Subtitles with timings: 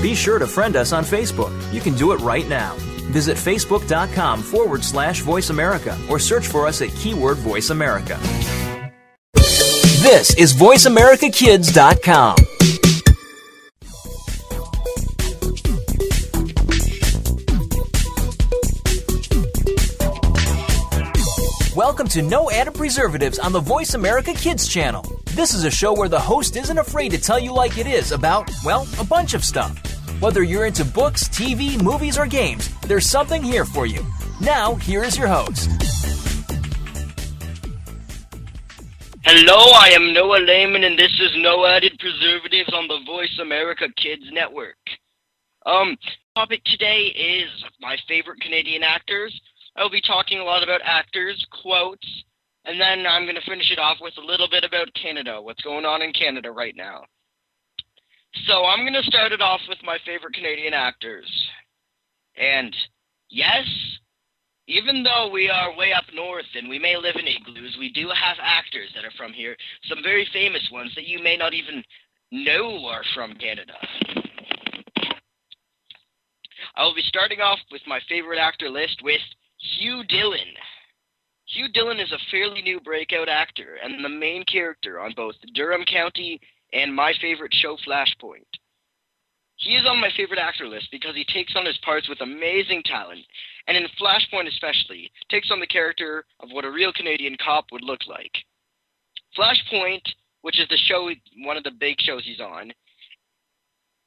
[0.00, 1.52] Be sure to friend us on Facebook.
[1.72, 2.74] You can do it right now.
[3.12, 8.18] Visit facebook.com forward slash voice America or search for us at keyword voice America.
[9.34, 12.36] This is voiceamericakids.com.
[21.76, 25.04] Welcome to No Added Preservatives on the Voice America Kids channel.
[25.26, 28.12] This is a show where the host isn't afraid to tell you like it is
[28.12, 29.89] about, well, a bunch of stuff.
[30.20, 34.04] Whether you're into books, TV, movies, or games, there's something here for you.
[34.38, 35.70] Now, here is your host.
[39.24, 43.86] Hello, I am Noah Lehman, and this is No Added Preservatives on the Voice America
[43.96, 44.76] Kids Network.
[45.64, 45.96] Um,
[46.36, 47.48] topic today is
[47.80, 49.40] my favorite Canadian actors.
[49.76, 52.24] I'll be talking a lot about actors, quotes,
[52.66, 55.62] and then I'm going to finish it off with a little bit about Canada, what's
[55.62, 57.04] going on in Canada right now.
[58.46, 61.28] So I'm going to start it off with my favorite Canadian actors.
[62.36, 62.74] And
[63.28, 63.66] yes,
[64.68, 68.08] even though we are way up north and we may live in igloos, we do
[68.08, 69.56] have actors that are from here,
[69.88, 71.82] some very famous ones that you may not even
[72.30, 73.74] know are from Canada.
[76.76, 79.20] I will be starting off with my favorite actor list with
[79.76, 80.54] Hugh Dillon.
[81.46, 85.84] Hugh Dillon is a fairly new breakout actor and the main character on both Durham
[85.84, 86.40] County
[86.72, 88.46] and my favorite show, Flashpoint.
[89.56, 92.82] He is on my favorite actor list because he takes on his parts with amazing
[92.84, 93.20] talent,
[93.66, 97.84] and in Flashpoint especially, takes on the character of what a real Canadian cop would
[97.84, 98.32] look like.
[99.38, 100.02] Flashpoint,
[100.42, 101.10] which is the show,
[101.44, 102.72] one of the big shows he's on,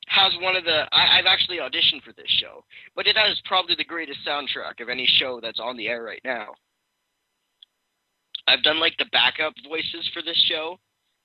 [0.08, 0.88] has one of the.
[0.92, 2.64] I, I've actually auditioned for this show,
[2.96, 6.22] but it has probably the greatest soundtrack of any show that's on the air right
[6.26, 6.54] now.
[8.48, 10.80] I've done like the backup voices for this show,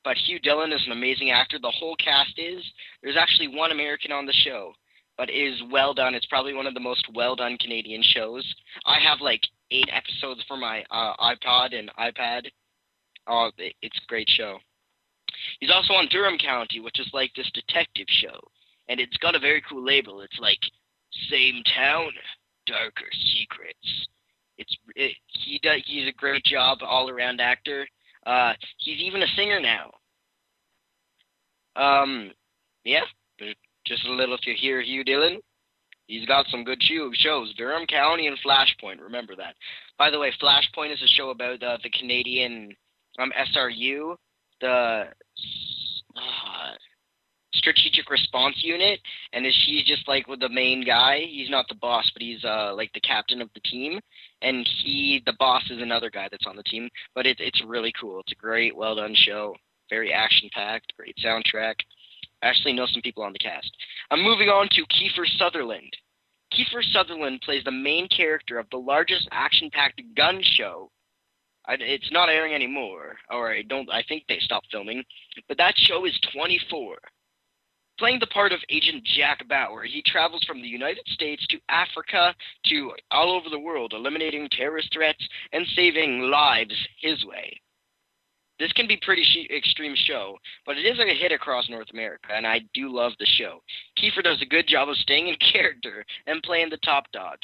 [0.09, 1.59] but Hugh Dillon is an amazing actor.
[1.61, 2.65] The whole cast is.
[3.03, 4.73] There's actually one American on the show,
[5.19, 6.15] but is well done.
[6.15, 8.43] It's probably one of the most well done Canadian shows.
[8.87, 12.47] I have like eight episodes for my uh, iPod and iPad.
[13.27, 14.57] Oh, it's a great show.
[15.61, 18.41] He's also on Durham County, which is like this detective show
[18.89, 20.23] and it's got a very cool label.
[20.23, 20.59] It's like
[21.31, 22.11] same town,
[22.67, 24.09] darker secrets.
[24.57, 27.87] It's it, he does he's a great job all around actor.
[28.27, 29.91] Uh, he's even a singer now.
[31.79, 32.33] Um,
[32.85, 33.05] yeah,
[33.87, 35.41] just a little you hear Hugh Dillon.
[36.07, 37.55] He's got some good shows.
[37.57, 39.01] Durham County and Flashpoint.
[39.01, 39.55] Remember that.
[39.99, 42.75] By the way, Flashpoint is a show about uh, the Canadian
[43.19, 44.17] um, SRU,
[44.61, 45.05] the
[46.17, 46.71] uh,
[47.55, 49.01] strategic response unit,
[49.33, 51.21] and is he's just like with the main guy.
[51.29, 54.01] He's not the boss, but he's uh like the captain of the team,
[54.41, 56.89] and he the boss is another guy that's on the team.
[57.15, 58.21] But it's it's really cool.
[58.21, 59.55] It's a great, well done show.
[59.91, 60.93] Very action packed.
[60.97, 61.75] Great soundtrack.
[62.43, 63.71] I actually know some people on the cast.
[64.11, 65.93] I'm moving on to Kiefer Sutherland.
[66.53, 70.91] Kiefer Sutherland plays the main character of the largest action-packed gun show
[71.69, 73.91] it's not airing anymore, or I don't.
[73.91, 75.05] I think they stopped filming.
[75.49, 76.97] But that show is 24.
[77.99, 82.35] Playing the part of Agent Jack Bauer, he travels from the United States to Africa
[82.67, 87.61] to all over the world, eliminating terrorist threats and saving lives his way.
[88.59, 90.37] This can be pretty sh- extreme show,
[90.67, 93.63] but it is like a hit across North America, and I do love the show.
[93.97, 97.39] Kiefer does a good job of staying in character and playing the top dog.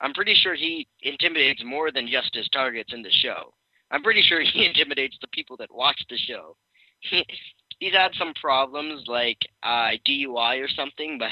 [0.00, 3.54] I'm pretty sure he intimidates more than just his targets in the show.
[3.90, 6.56] I'm pretty sure he intimidates the people that watch the show.
[7.78, 11.30] he's had some problems like uh, DUI or something, but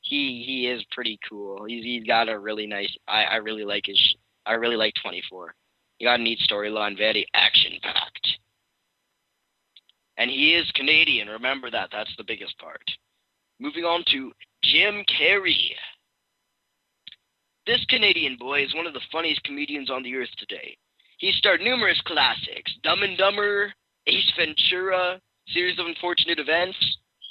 [0.00, 1.64] he he is pretty cool.
[1.66, 2.94] He's he's got a really nice.
[3.06, 4.16] I I really like his.
[4.44, 5.54] I really like 24.
[5.98, 8.38] He got a neat storyline, very action packed.
[10.22, 11.26] And he is Canadian.
[11.26, 11.88] Remember that.
[11.90, 12.88] That's the biggest part.
[13.58, 14.30] Moving on to
[14.62, 15.74] Jim Carrey.
[17.66, 20.76] This Canadian boy is one of the funniest comedians on the earth today.
[21.18, 23.74] He starred numerous classics Dumb and Dumber,
[24.06, 26.78] Ace Ventura, Series of Unfortunate Events,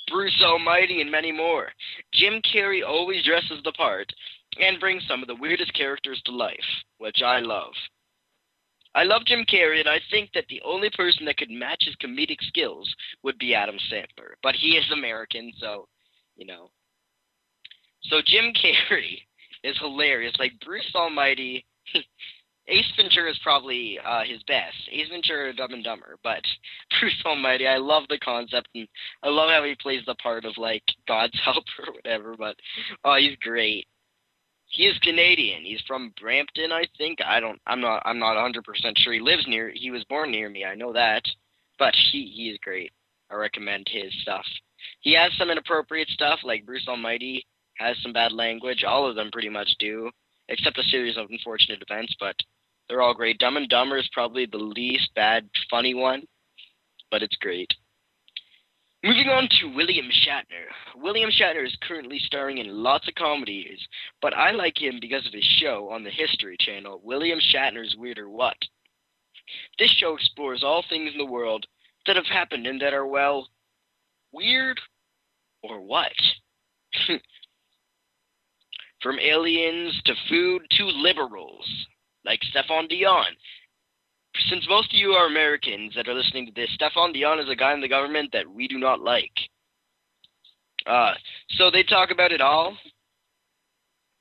[0.10, 1.70] Bruce Almighty, and many more.
[2.14, 4.12] Jim Carrey always dresses the part
[4.60, 6.60] and brings some of the weirdest characters to life,
[6.98, 7.72] which I love.
[8.94, 11.96] I love Jim Carrey, and I think that the only person that could match his
[11.96, 12.94] comedic skills
[13.24, 14.34] would be Adam Sandler.
[14.44, 15.88] But he is American, so,
[16.36, 16.70] you know.
[18.04, 18.54] So Jim
[18.90, 19.20] Carrey
[19.64, 20.34] is hilarious.
[20.40, 21.66] Like Bruce Almighty,
[22.68, 24.76] Ace Ventura is probably uh, his best.
[24.92, 26.42] Ace Ventura, Dumb and Dumber, but
[27.00, 28.88] Bruce Almighty, I love the concept and
[29.24, 32.36] I love how he plays the part of like God's helper or whatever.
[32.38, 32.56] But
[33.04, 33.88] oh, he's great.
[34.72, 35.64] He is Canadian.
[35.64, 37.20] He's from Brampton, I think.
[37.26, 37.60] I don't.
[37.68, 38.02] I'm not.
[38.06, 39.14] I'm not 100 percent sure.
[39.14, 39.70] He lives near.
[39.76, 40.64] He was born near me.
[40.66, 41.24] I know that.
[41.78, 42.92] But he he is great.
[43.30, 44.46] I recommend his stuff.
[45.02, 47.46] he has some inappropriate stuff, like Bruce Almighty
[47.78, 48.84] has some bad language.
[48.84, 50.10] All of them pretty much do,
[50.50, 52.36] except a series of unfortunate events, but
[52.88, 53.40] they're all great.
[53.40, 56.24] Dumb and Dumber is probably the least bad, funny one,
[57.10, 57.72] but it's great.
[59.04, 60.68] Moving on to William Shatner.
[60.96, 63.80] William Shatner is currently starring in lots of comedies,
[64.22, 68.20] but I like him because of his show on the History Channel, William Shatner's Weird
[68.20, 68.58] or What.
[69.80, 71.66] This show explores all things in the world
[72.06, 73.48] that have happened and that are, well,
[74.32, 74.80] weird
[75.64, 76.12] or what?
[79.02, 81.68] From aliens to food to liberals,
[82.24, 83.26] like Stéphane Dion,
[84.50, 87.56] since most of you are Americans that are listening to this, Stéphane Dion is a
[87.56, 89.32] guy in the government that we do not like.
[90.86, 91.14] Uh,
[91.52, 92.76] so they talk about it all.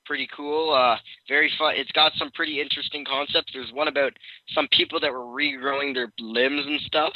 [0.05, 0.73] Pretty cool.
[0.73, 0.97] Uh,
[1.27, 1.75] very fun.
[1.77, 3.51] It's got some pretty interesting concepts.
[3.53, 4.11] There's one about
[4.49, 7.13] some people that were regrowing their limbs and stuff.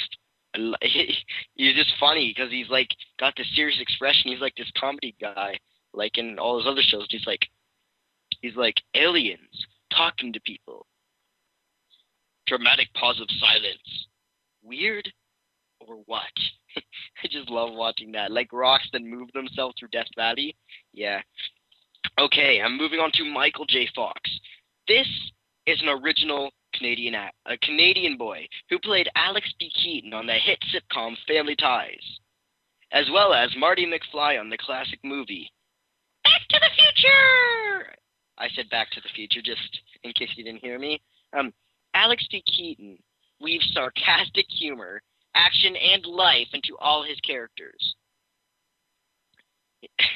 [0.82, 2.88] He's just funny because he's like
[3.20, 4.32] got this serious expression.
[4.32, 5.58] He's like this comedy guy,
[5.94, 7.08] like in all his other shows.
[7.10, 7.46] He's like,
[8.40, 10.86] he's like aliens talking to people
[12.48, 14.08] dramatic pause of silence.
[14.64, 15.12] Weird
[15.80, 16.24] or what?
[16.78, 18.32] I just love watching that.
[18.32, 20.56] Like rocks that move themselves through Death Valley.
[20.94, 21.22] Yeah.
[22.20, 23.90] Okay, I'm moving on to Michael J.
[23.96, 24.20] Fox.
[24.88, 25.08] This
[25.66, 29.72] is an original Canadian act, a Canadian boy who played Alex P.
[29.82, 32.20] Keaton on the hit sitcom Family Ties,
[32.92, 35.50] as well as Marty McFly on the classic movie
[36.24, 37.96] Back to the Future.
[38.38, 41.02] I said Back to the Future just in case you didn't hear me.
[41.38, 41.54] Um,
[41.96, 42.44] Alex P.
[42.46, 42.98] Keaton
[43.42, 45.02] weaves sarcastic humor,
[45.34, 47.96] action, and life into all his characters.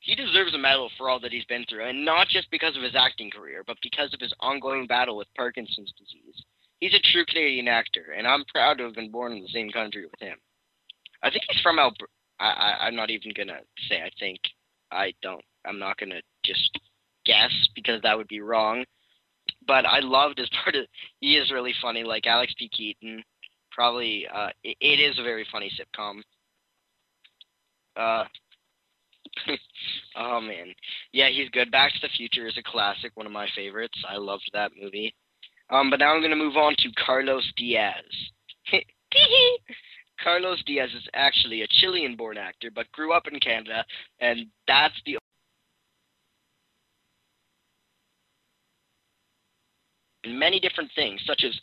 [0.00, 2.82] he deserves a medal for all that he's been through, and not just because of
[2.82, 6.44] his acting career, but because of his ongoing battle with Parkinson's disease.
[6.80, 9.70] He's a true Canadian actor, and I'm proud to have been born in the same
[9.70, 10.36] country with him.
[11.22, 12.12] I think he's from Alberta.
[12.38, 14.40] I, I, I'm not even gonna say I think.
[14.92, 15.42] I don't.
[15.64, 16.78] I'm not gonna just
[17.24, 18.84] guess because that would be wrong
[19.66, 20.86] but I loved his part of.
[21.20, 22.68] He is really funny, like Alex P.
[22.68, 23.22] Keaton.
[23.70, 26.20] Probably, uh, it, it is a very funny sitcom.
[27.96, 28.24] Uh,
[30.16, 30.74] oh man,
[31.12, 31.70] yeah, he's good.
[31.70, 33.98] Back to the Future is a classic, one of my favorites.
[34.08, 35.14] I loved that movie.
[35.70, 38.04] Um, but now I'm gonna move on to Carlos Diaz.
[40.22, 43.84] Carlos Diaz is actually a Chilean-born actor, but grew up in Canada,
[44.20, 45.18] and that's the
[50.26, 51.58] and many different things, such as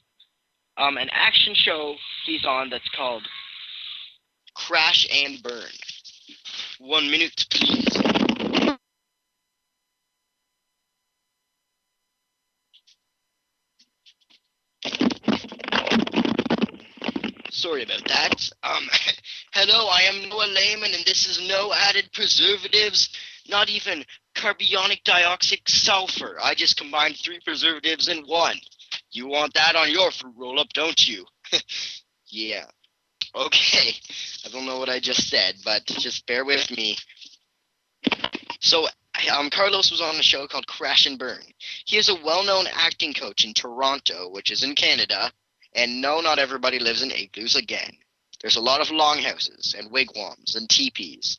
[0.77, 1.95] um, an action show
[2.25, 3.27] he's on that's called
[4.56, 5.69] Crash and Burn.
[6.80, 7.93] One minute, please.
[17.63, 18.50] Sorry about that.
[18.62, 18.89] Um,
[19.54, 23.10] hello, I am Noah Layman, and this is no added preservatives,
[23.48, 24.04] not even
[24.36, 26.38] carbonic dioxide sulfur.
[26.44, 28.57] I just combined three preservatives in one.
[29.12, 31.25] You want that on your fruit roll up, don't you?
[32.27, 32.65] yeah.
[33.33, 33.94] Okay.
[34.45, 36.98] I don't know what I just said, but just bear with me.
[38.59, 38.88] So,
[39.33, 41.39] um, Carlos was on a show called Crash and Burn.
[41.86, 45.31] He is a well known acting coach in Toronto, which is in Canada.
[45.75, 47.98] And no, not everybody lives in igloos again.
[48.42, 51.38] There's a lot of longhouses and wigwams and teepees.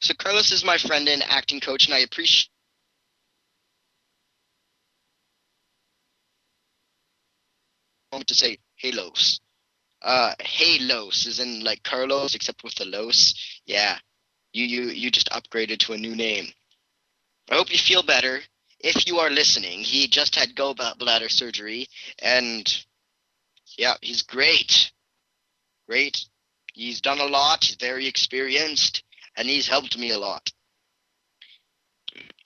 [0.00, 2.48] So Carlos is my friend and acting coach, and I appreciate.
[8.10, 9.40] Want to say halos.
[10.02, 13.34] Uh, halos is in like Carlos, except with the los.
[13.64, 13.98] Yeah,
[14.52, 16.48] you you you just upgraded to a new name.
[17.50, 18.40] I hope you feel better.
[18.80, 21.86] If you are listening, he just had gallbladder surgery,
[22.18, 22.84] and
[23.78, 24.90] yeah, he's great.
[25.88, 26.24] Great.
[26.74, 27.64] He's done a lot.
[27.64, 29.02] He's very experienced
[29.36, 30.50] and he's helped me a lot.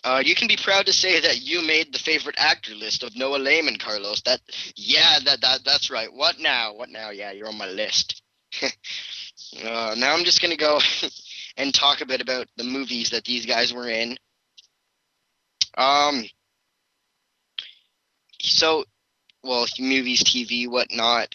[0.04, 3.16] Uh, you can be proud to say that you made the favorite actor list of
[3.16, 4.23] Noah Layman, Carlos.
[4.23, 4.40] That,
[4.76, 6.12] yeah, that, that that's right.
[6.12, 6.75] What now?
[6.75, 7.11] What now?
[7.11, 8.23] Yeah, you're on my list.
[8.62, 10.78] uh, now I'm just gonna go
[11.56, 14.16] and talk a bit about the movies that these guys were in.
[15.76, 16.25] Um.
[18.40, 18.85] So,
[19.47, 21.35] well, movies, TV, whatnot.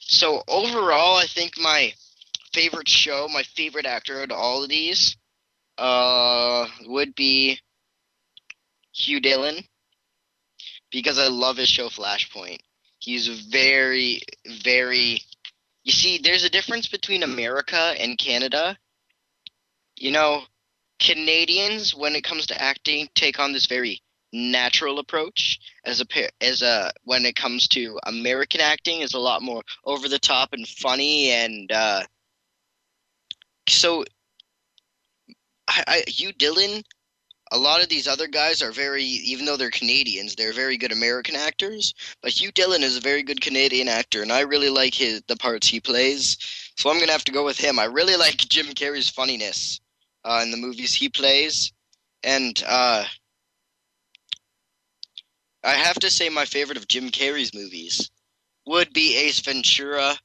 [0.00, 1.92] So overall, I think my
[2.52, 5.16] favorite show, my favorite actor out of all of these,
[5.78, 7.60] uh, would be
[8.92, 9.64] Hugh Dillon
[10.90, 12.58] because I love his show Flashpoint.
[12.98, 14.20] He's very,
[14.64, 15.20] very.
[15.84, 18.76] You see, there's a difference between America and Canada.
[19.96, 20.42] You know,
[20.98, 24.00] Canadians, when it comes to acting, take on this very
[24.36, 29.42] natural approach as a as a when it comes to American acting is a lot
[29.42, 32.02] more over the top and funny and uh,
[33.68, 34.04] so
[35.68, 36.82] I, I Hugh Dillon
[37.52, 40.92] a lot of these other guys are very, even though they're Canadians, they're very good
[40.92, 41.94] American actors.
[42.22, 45.36] But Hugh Dillon is a very good Canadian actor, and I really like his the
[45.36, 46.36] parts he plays.
[46.76, 47.78] So I'm gonna have to go with him.
[47.78, 49.80] I really like Jim Carrey's funniness
[50.24, 51.72] uh, in the movies he plays,
[52.24, 53.04] and uh,
[55.66, 58.08] I have to say my favorite of Jim Carrey's movies
[58.66, 60.16] would be Ace Ventura.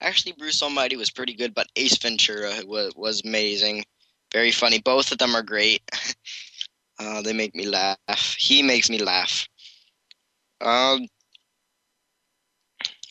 [0.00, 3.84] Actually, Bruce Almighty was pretty good, but Ace Ventura was was amazing.
[4.32, 4.80] Very funny.
[4.80, 5.82] Both of them are great.
[6.98, 8.36] Uh, they make me laugh.
[8.38, 9.48] He makes me laugh.
[10.60, 11.08] Um.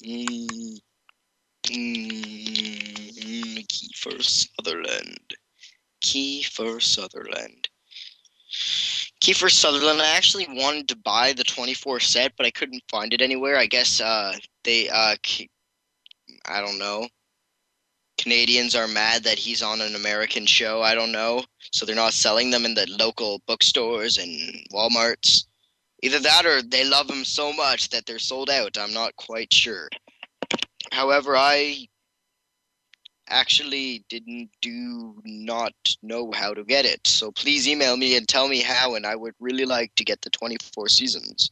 [0.05, 0.79] Mm,
[1.67, 5.35] mm, Kiefer Sutherland.
[6.01, 7.67] Kiefer Sutherland.
[9.21, 10.01] Kiefer Sutherland.
[10.01, 13.57] I actually wanted to buy the 24 set, but I couldn't find it anywhere.
[13.57, 14.89] I guess uh, they.
[14.89, 15.15] Uh,
[16.47, 17.07] I don't know.
[18.17, 20.81] Canadians are mad that he's on an American show.
[20.81, 21.43] I don't know.
[21.71, 24.31] So they're not selling them in the local bookstores and
[24.71, 25.45] Walmarts.
[26.03, 28.77] Either that or they love him so much that they're sold out.
[28.77, 29.89] I'm not quite sure.
[30.91, 31.87] However, I
[33.31, 35.73] actually didn't do not
[36.03, 37.07] know how to get it.
[37.07, 40.21] So please email me and tell me how and I would really like to get
[40.21, 41.51] the 24 seasons.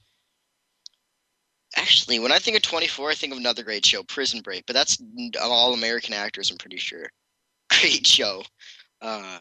[1.75, 4.73] Actually, when I think of 24, I think of another great show, Prison Break, but
[4.73, 4.97] that's
[5.39, 7.09] all American actors, I'm pretty sure.
[7.69, 8.43] Great show.
[9.01, 9.37] Uh,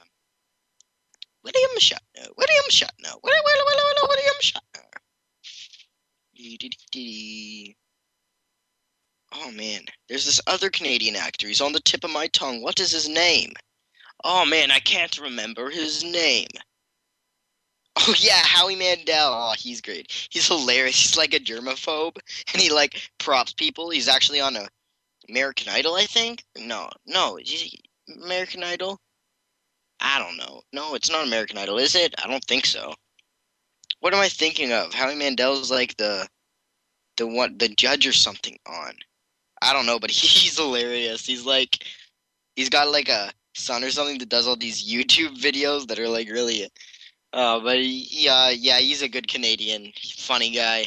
[1.42, 2.28] William Shatner.
[2.36, 3.14] William Shatner.
[3.22, 4.84] William, William, William Shatner.
[9.32, 11.46] Oh man, there's this other Canadian actor.
[11.48, 12.62] He's on the tip of my tongue.
[12.62, 13.52] What is his name?
[14.24, 16.48] Oh man, I can't remember his name.
[17.96, 19.32] Oh yeah, Howie Mandel.
[19.32, 20.28] Oh, he's great.
[20.30, 21.00] He's hilarious.
[21.00, 22.16] He's like a germaphobe,
[22.52, 23.90] and he like props people.
[23.90, 24.68] He's actually on a
[25.28, 26.44] American Idol, I think.
[26.56, 27.38] No, no,
[28.24, 28.98] American Idol.
[30.00, 30.62] I don't know.
[30.72, 32.14] No, it's not American Idol, is it?
[32.22, 32.94] I don't think so.
[34.00, 34.94] What am I thinking of?
[34.94, 36.28] Howie Mandel's like the
[37.16, 38.94] the one the judge or something on.
[39.62, 41.26] I don't know, but he's hilarious.
[41.26, 41.84] He's like
[42.56, 46.08] he's got like a son or something that does all these YouTube videos that are
[46.08, 46.68] like really
[47.32, 50.86] uh, but yeah, yeah, he's a good Canadian, funny guy.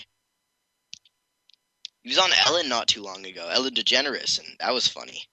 [2.04, 5.24] He was on Ellen not too long ago, Ellen DeGeneres, and that was funny.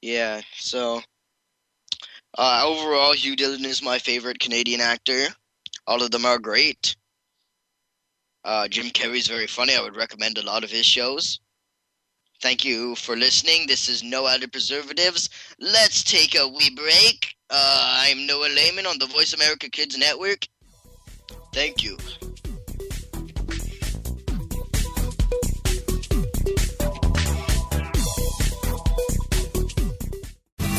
[0.00, 1.02] Yeah, so
[2.38, 5.26] uh, overall, Hugh Dillon is my favorite Canadian actor.
[5.86, 6.96] All of them are great.
[8.44, 9.74] Uh, Jim Carrey's very funny.
[9.74, 11.40] I would recommend a lot of his shows.
[12.42, 13.66] Thank you for listening.
[13.66, 15.30] This is No Added Preservatives.
[15.58, 17.34] Let's take a wee break.
[17.48, 20.46] Uh, I'm Noah Lehman on the Voice America Kids Network.
[21.54, 21.96] Thank you.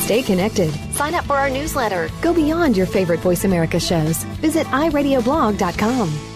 [0.04, 0.72] Stay connected.
[0.94, 2.08] Sign up for our newsletter.
[2.22, 4.22] Go beyond your favorite Voice America shows.
[4.40, 6.35] Visit iradioblog.com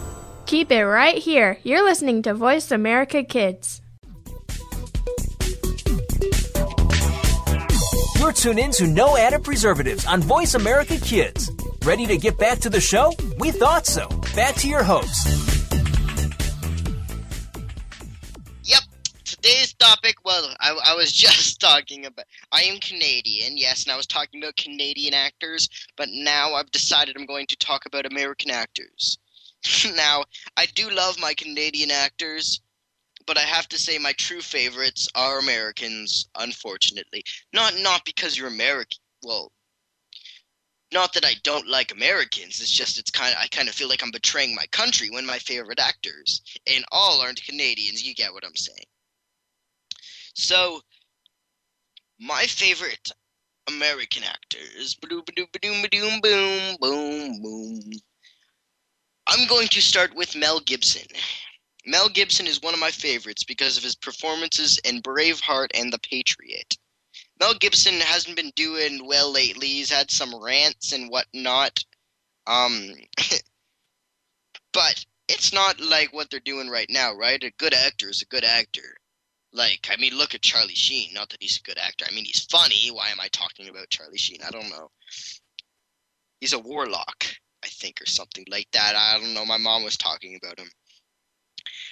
[0.51, 1.59] Keep it right here.
[1.63, 3.81] You're listening to Voice America Kids.
[8.19, 11.49] You're tuned in to No Added Preservatives on Voice America Kids.
[11.85, 13.13] Ready to get back to the show?
[13.39, 14.09] We thought so.
[14.35, 15.25] Back to your host.
[18.65, 18.81] Yep.
[19.23, 22.25] Today's topic, well, I, I was just talking about.
[22.51, 27.15] I am Canadian, yes, and I was talking about Canadian actors, but now I've decided
[27.15, 29.17] I'm going to talk about American actors.
[29.95, 30.23] now,
[30.57, 32.61] I do love my Canadian actors,
[33.25, 37.23] but I have to say my true favorites are Americans, unfortunately.
[37.53, 38.97] Not not because you're American.
[39.23, 39.51] Well,
[40.91, 42.59] not that I don't like Americans.
[42.59, 45.25] It's just it's kind of I kind of feel like I'm betraying my country when
[45.25, 48.03] my favorite actors and all aren't Canadians.
[48.03, 48.85] You get what I'm saying?
[50.33, 50.81] So,
[52.19, 53.11] my favorite
[53.67, 54.95] American actors.
[54.95, 57.91] Boom, boom, boom, boom, boom.
[59.33, 61.07] I'm going to start with Mel Gibson.
[61.85, 65.99] Mel Gibson is one of my favorites because of his performances in Braveheart and The
[65.99, 66.77] Patriot.
[67.39, 69.67] Mel Gibson hasn't been doing well lately.
[69.67, 71.81] He's had some rants and whatnot.
[72.45, 72.89] Um,
[74.73, 77.41] but it's not like what they're doing right now, right?
[77.41, 78.97] A good actor is a good actor.
[79.53, 81.13] Like, I mean, look at Charlie Sheen.
[81.13, 82.05] Not that he's a good actor.
[82.05, 82.89] I mean, he's funny.
[82.89, 84.39] Why am I talking about Charlie Sheen?
[84.45, 84.91] I don't know.
[86.41, 87.25] He's a warlock.
[87.63, 88.95] I think, or something like that.
[88.95, 89.45] I don't know.
[89.45, 90.69] My mom was talking about him.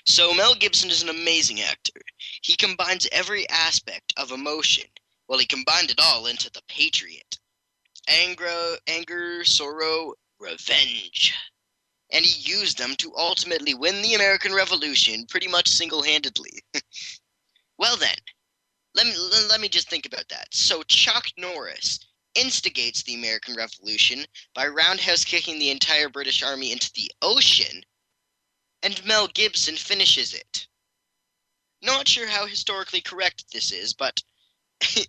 [0.06, 2.02] So Mel Gibson is an amazing actor.
[2.42, 4.86] He combines every aspect of emotion.
[5.28, 7.38] Well, he combined it all into The Patriot.
[8.08, 11.36] Anger, anger, sorrow, revenge.
[12.12, 16.64] And he used them to ultimately win the American Revolution pretty much single-handedly.
[17.78, 18.18] well then,
[18.96, 19.14] let me
[19.50, 20.48] let me just think about that.
[20.52, 22.00] So Chuck Norris
[22.36, 27.84] instigates the American Revolution by roundhouse kicking the entire British army into the ocean,
[28.84, 30.68] and Mel Gibson finishes it.
[31.82, 34.22] Not sure how historically correct this is, but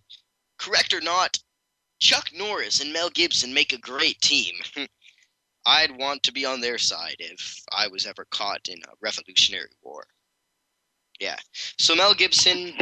[0.59, 1.39] correct or not,
[1.99, 4.55] Chuck Norris and Mel Gibson make a great team.
[5.67, 9.69] I'd want to be on their side if I was ever caught in a Revolutionary
[9.83, 10.07] War.
[11.19, 11.37] Yeah.
[11.79, 12.73] So Mel Gibson,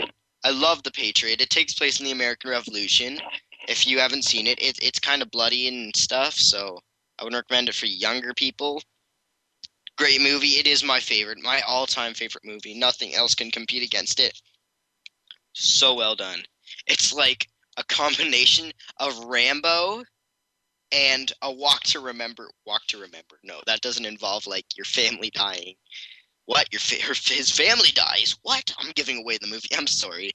[0.45, 1.41] I love The Patriot.
[1.41, 3.19] It takes place in the American Revolution
[3.69, 6.35] if you haven't seen it, it it's kind of bloody and stuff.
[6.35, 6.81] So
[7.19, 8.83] I would recommend it for younger people.
[9.97, 10.59] Great movie.
[10.59, 12.75] It is my favorite, my all-time favorite movie.
[12.75, 14.41] Nothing else can compete against it.
[15.53, 16.43] So well done.
[16.87, 20.05] It's like a combination of Rambo
[20.93, 22.49] and a Walk to Remember.
[22.65, 23.39] Walk to Remember.
[23.43, 25.75] No, that doesn't involve like your family dying.
[26.47, 26.73] What?
[26.73, 28.37] Your fa- his family dies?
[28.43, 28.73] What?
[28.79, 29.69] I'm giving away the movie.
[29.77, 30.31] I'm sorry.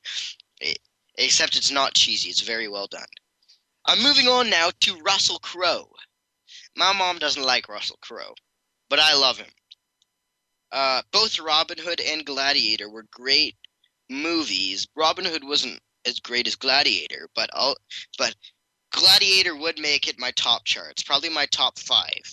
[0.59, 0.77] It,
[1.17, 2.29] except it's not cheesy.
[2.29, 3.05] It's very well done.
[3.85, 5.89] I'm moving on now to Russell Crowe.
[6.75, 8.35] My mom doesn't like Russell Crowe,
[8.89, 9.51] but I love him.
[10.71, 13.55] Uh, both Robin Hood and Gladiator were great
[14.09, 14.87] movies.
[14.95, 17.75] Robin Hood wasn't as great as Gladiator, but I'll,
[18.17, 18.35] but
[18.91, 22.23] Gladiator would make it my top charts, probably my top five.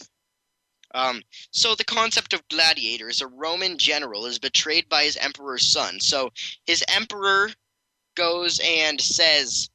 [0.95, 5.67] Um, so the concept of Gladiator is a Roman general is betrayed by his emperor's
[5.67, 6.01] son.
[6.01, 6.31] So
[6.67, 7.51] his emperor
[8.15, 9.70] goes and says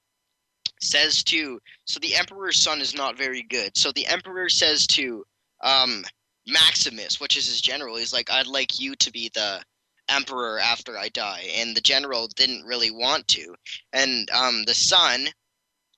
[0.82, 3.78] says to so the emperor's son is not very good.
[3.78, 5.26] So the emperor says to
[5.62, 6.04] um,
[6.48, 9.64] Maximus, which is his general, he's like, "I'd like you to be the
[10.10, 13.56] emperor after I die," and the general didn't really want to,
[13.94, 15.28] and um, the son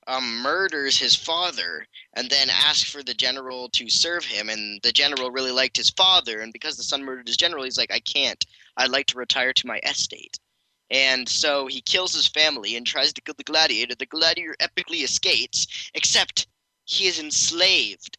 [0.07, 4.91] um, murders his father and then asks for the general to serve him, and the
[4.91, 7.99] general really liked his father, and because the son murdered his general, he's like, "I
[7.99, 8.43] can't.
[8.77, 10.39] I'd like to retire to my estate."
[10.89, 13.95] And so he kills his family and tries to kill the gladiator.
[13.95, 16.47] The gladiator epically escapes, except
[16.85, 18.17] he is enslaved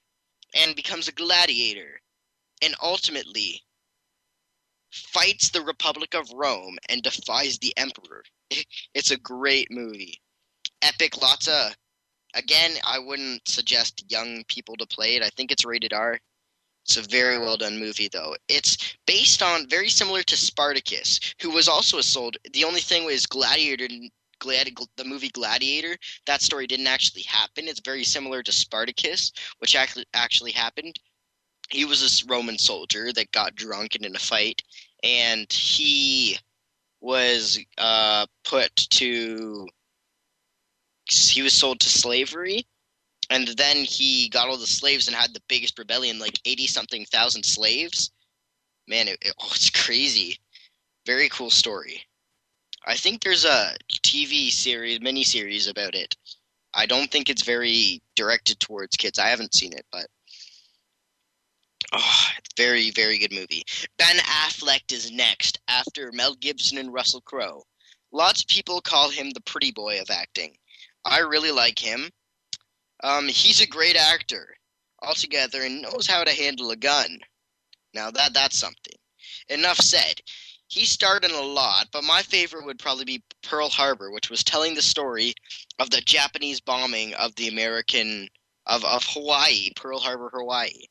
[0.55, 2.01] and becomes a gladiator
[2.63, 3.63] and ultimately
[4.91, 8.25] fights the Republic of Rome and defies the emperor.
[8.95, 10.21] It's a great movie.
[10.83, 11.77] Epic, lots of.
[12.35, 15.23] Again, I wouldn't suggest young people to play it.
[15.23, 16.19] I think it's rated R.
[16.89, 18.37] It's a very well done movie, though.
[18.49, 22.41] It's based on very similar to Spartacus, who was also a soldier.
[22.53, 23.89] The only thing was Gladiator.
[24.41, 25.99] Gladi- the movie Gladiator.
[26.27, 27.69] That story didn't actually happen.
[27.69, 30.99] It's very similar to Spartacus, which actually actually happened.
[31.71, 34.63] he was this Roman soldier that got drunk and in a fight,
[35.05, 36.39] and he
[37.01, 39.69] was uh, put to
[41.11, 42.67] he was sold to slavery
[43.31, 47.05] and then he got all the slaves and had the biggest rebellion like 80 something
[47.07, 48.11] thousand slaves.
[48.87, 50.39] Man it, it, oh, it's crazy.
[51.07, 52.03] Very cool story.
[52.87, 56.17] I think there's a tv series mini series about it.
[56.75, 59.19] I don't think it's very directed towards kids.
[59.19, 60.07] I haven't seen it but
[61.93, 63.65] oh very very good movie.
[63.99, 67.63] Ben affleck is next after mel gibson and russell crowe.
[68.11, 70.57] Lots of people call him the pretty boy of acting.
[71.05, 72.11] I really like him.
[73.03, 74.57] Um, he's a great actor
[75.03, 77.21] altogether and knows how to handle a gun.
[77.95, 78.95] Now that that's something.
[79.49, 80.21] Enough said.
[80.71, 84.45] He starred in a lot, but my favorite would probably be Pearl Harbor, which was
[84.45, 85.33] telling the story
[85.79, 88.29] of the Japanese bombing of the American
[88.67, 90.85] of, of Hawaii, Pearl Harbor, Hawaii.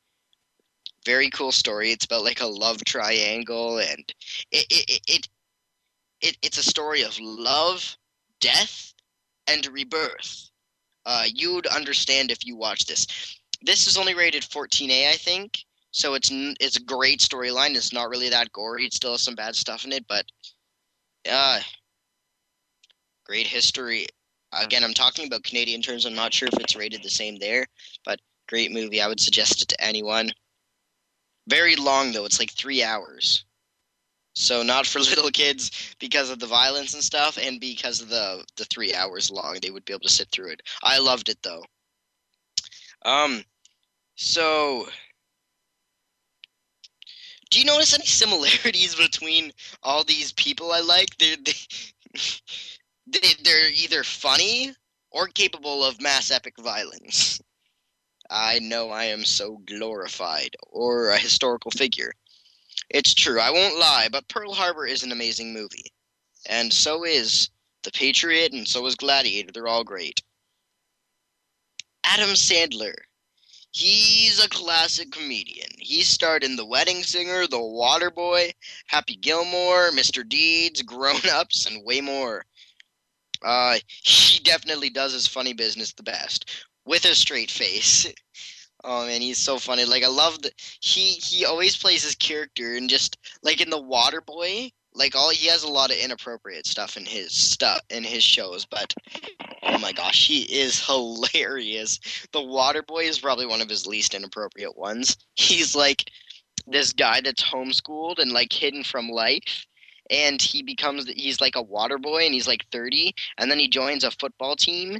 [1.05, 1.91] Very cool story.
[1.91, 4.11] It's about like a love triangle and
[4.51, 5.29] it it, it, it,
[6.21, 7.97] it it's a story of love,
[8.39, 8.93] death,
[9.45, 10.49] and rebirth.
[11.07, 13.07] Uh, you would understand if you watch this.
[13.61, 17.75] This is only rated 14A, I think, so it's it's a great storyline.
[17.75, 18.85] It's not really that gory.
[18.85, 20.25] It still has some bad stuff in it, but
[21.27, 21.61] uh,
[23.25, 24.05] great history.
[24.51, 26.05] Again, I'm talking about Canadian terms.
[26.05, 27.65] I'm not sure if it's rated the same there,
[28.05, 29.01] but great movie.
[29.01, 30.31] I would suggest it to anyone.
[31.47, 32.25] Very long though.
[32.25, 33.45] It's like three hours.
[34.37, 38.45] So not for little kids because of the violence and stuff, and because of the
[38.55, 40.61] the three hours long, they would be able to sit through it.
[40.83, 41.65] I loved it though.
[43.03, 43.43] Um,
[44.15, 44.87] so
[47.49, 51.17] do you notice any similarities between all these people I like?
[51.17, 51.53] They're they,
[53.07, 54.71] they they're either funny
[55.09, 57.41] or capable of mass epic violence.
[58.29, 62.13] I know I am so glorified, or a historical figure.
[62.89, 65.91] It's true, I won't lie, but Pearl Harbor is an amazing movie.
[66.45, 67.49] And so is
[67.83, 69.51] The Patriot, and so is Gladiator.
[69.51, 70.21] They're all great.
[72.03, 72.95] Adam Sandler.
[73.71, 75.69] He's a classic comedian.
[75.77, 78.53] He starred in The Wedding Singer, The Waterboy,
[78.87, 80.27] Happy Gilmore, Mr.
[80.27, 82.45] Deeds, Grown Ups, and way more.
[83.43, 88.07] Uh, he definitely does his funny business the best, with a straight face.
[88.83, 89.85] Oh man, he's so funny.
[89.85, 93.81] Like I love that he he always plays his character and just like in the
[93.81, 98.03] Water Boy, like all he has a lot of inappropriate stuff in his stuff in
[98.03, 98.93] his shows, but
[99.63, 101.99] oh my gosh, he is hilarious.
[102.31, 105.17] The Water Boy is probably one of his least inappropriate ones.
[105.35, 106.09] He's like
[106.67, 109.65] this guy that's homeschooled and like hidden from life
[110.09, 113.67] and he becomes he's like a water boy and he's like 30 and then he
[113.67, 114.99] joins a football team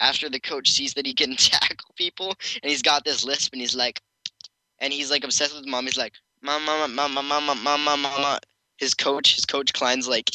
[0.00, 3.60] after the coach sees that he can tackle people and he's got this lisp and
[3.60, 4.00] he's like
[4.80, 8.40] and he's like obsessed with mom he's like mom mama mama mama mama mama
[8.78, 10.30] his coach his coach Klein's like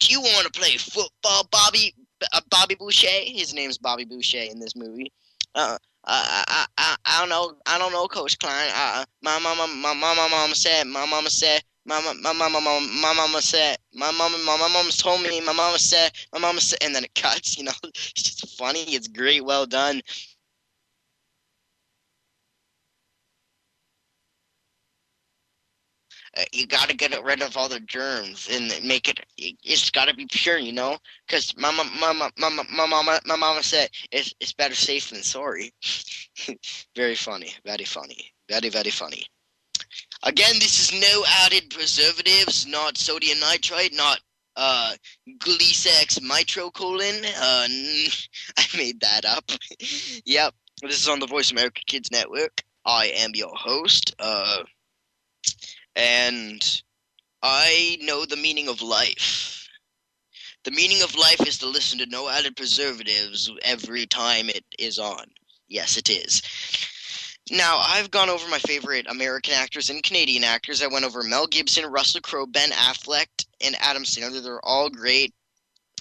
[0.00, 1.94] do you want to play football Bobby
[2.32, 5.12] uh, Bobby Boucher his name's Bobby Boucher in this movie
[5.54, 7.56] uh, uh, I, I, I don't know.
[7.66, 8.70] I don't know, Coach Klein.
[8.72, 10.86] Uh, my mama, my mama, mama said.
[10.86, 14.90] My mama said my my my mama my mama said my mama my, my mama
[14.92, 18.22] told me my mama said my mama said and then it cuts you know it's
[18.22, 20.02] just funny it's great well done.
[26.36, 30.06] Uh, you got to get rid of all the germs and make it it's got
[30.08, 33.88] to be pure you know because my mama my, my, my mama my mama said
[34.12, 35.72] it's, it's better safe than sorry.
[36.96, 39.26] Very funny very funny very very funny
[40.22, 44.20] Again, this is no added preservatives, not sodium nitrite, not
[44.56, 44.94] uh,
[45.38, 47.24] Glycex mitrocolin.
[47.24, 47.68] Uh,
[48.56, 49.50] I made that up.
[50.24, 52.62] yep, this is on the Voice America Kids Network.
[52.84, 54.62] I am your host, uh,
[55.96, 56.82] and
[57.42, 59.68] I know the meaning of life.
[60.64, 64.98] The meaning of life is to listen to no added preservatives every time it is
[64.98, 65.26] on.
[65.68, 66.42] Yes, it is.
[67.50, 70.82] Now, I've gone over my favorite American actors and Canadian actors.
[70.82, 73.26] I went over Mel Gibson, Russell Crowe, Ben Affleck,
[73.60, 74.42] and Adam Sandler.
[74.42, 75.32] They're all great,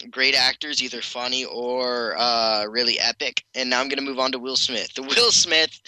[0.09, 3.43] great actors, either funny or uh, really epic.
[3.53, 4.91] And now I'm going to move on to Will Smith.
[4.95, 5.79] The Will Smith,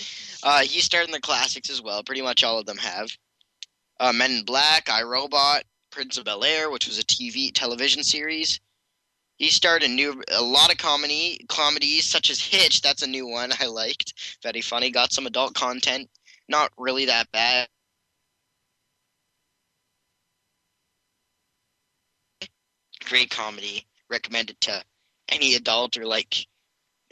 [0.43, 2.04] uh, he starred in the classics as well.
[2.04, 3.10] Pretty much all of them have.
[4.00, 8.04] Uh, Men in Black, I Robot, Prince of Bel Air, which was a TV television
[8.04, 8.60] series.
[9.38, 12.82] He starred in new a lot of comedy comedies such as Hitch.
[12.82, 14.13] That's a new one I liked.
[14.43, 14.91] Very funny.
[14.91, 16.10] Got some adult content.
[16.50, 17.69] Not really that bad.
[23.06, 23.86] Great comedy.
[24.10, 24.84] Recommended to
[25.30, 26.47] any adult or like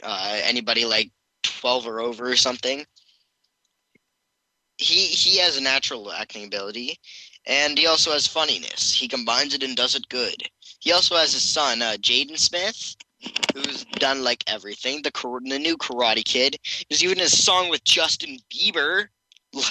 [0.02, 1.10] uh, anybody like
[1.42, 2.86] twelve or over or something.
[4.78, 6.98] he he has a natural acting ability,
[7.46, 8.92] and he also has funniness.
[8.94, 10.42] He combines it and does it good.
[10.80, 12.96] He also has his son, uh, Jaden Smith,
[13.54, 15.02] who's done like everything.
[15.02, 15.10] The
[15.44, 16.58] the new Karate Kid.
[16.88, 19.08] There's even in a song with Justin Bieber.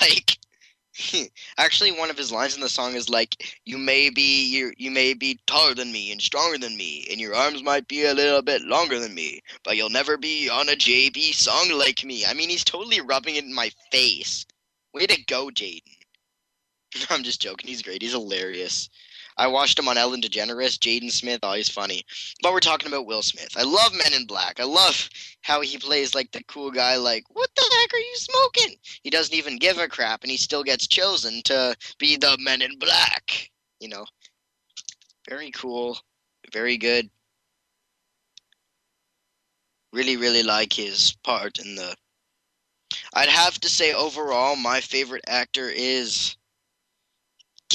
[0.02, 0.40] Like,
[1.58, 4.90] actually, one of his lines in the song is like, "You may be you you
[4.90, 8.14] may be taller than me and stronger than me, and your arms might be a
[8.14, 12.26] little bit longer than me, but you'll never be on a JB song like me."
[12.26, 14.46] I mean, he's totally rubbing it in my face.
[14.94, 15.82] Way to go, Jaden.
[17.10, 17.68] I'm just joking.
[17.68, 18.02] He's great.
[18.02, 18.90] He's hilarious.
[19.38, 20.78] I watched him on Ellen DeGeneres.
[20.80, 22.04] Jaden Smith, oh, he's funny.
[22.42, 23.50] But we're talking about Will Smith.
[23.58, 24.60] I love Men in Black.
[24.60, 25.10] I love
[25.42, 28.78] how he plays like the cool guy, like, what the heck are you smoking?
[29.04, 32.62] He doesn't even give a crap, and he still gets chosen to be the Men
[32.62, 33.52] in Black.
[33.80, 34.06] You know,
[35.30, 35.98] very cool,
[36.54, 37.10] very good.
[39.92, 41.96] Really, really like his part in the.
[43.14, 46.36] I'd have to say, overall, my favorite actor is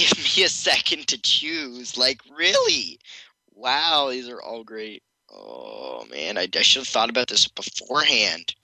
[0.00, 1.96] give me a second to choose.
[1.96, 2.98] Like, really?
[3.54, 5.02] Wow, these are all great.
[5.30, 8.54] Oh, man, I, I should have thought about this beforehand.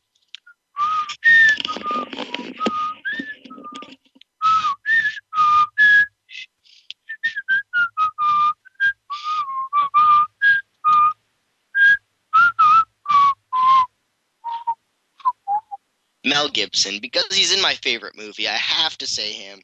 [16.24, 19.60] Mel Gibson, because he's in my favorite movie, I have to say him.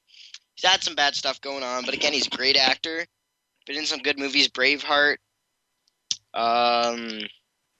[0.62, 3.04] He's had some bad stuff going on, but again, he's a great actor.
[3.66, 4.46] Been in some good movies.
[4.48, 5.16] Braveheart,
[6.34, 7.18] um,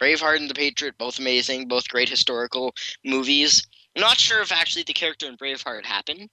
[0.03, 3.65] Braveheart and The Patriot, both amazing, both great historical movies.
[3.95, 6.29] I'm not sure if actually the character in Braveheart happened.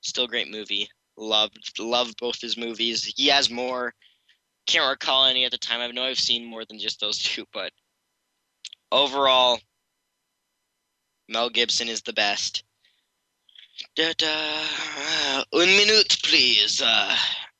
[0.00, 0.88] Still great movie.
[1.16, 3.04] Loved loved both his movies.
[3.04, 3.94] He has more.
[4.66, 5.80] Can't recall any at the time.
[5.80, 7.70] I know I've seen more than just those two, but
[8.90, 9.60] overall,
[11.28, 12.64] Mel Gibson is the best.
[13.94, 15.44] Da, da.
[15.52, 16.82] Un minute, please.
[16.82, 17.16] Uh,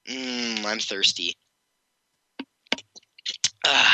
[0.08, 1.36] mm, I'm thirsty.
[3.64, 3.92] Uh,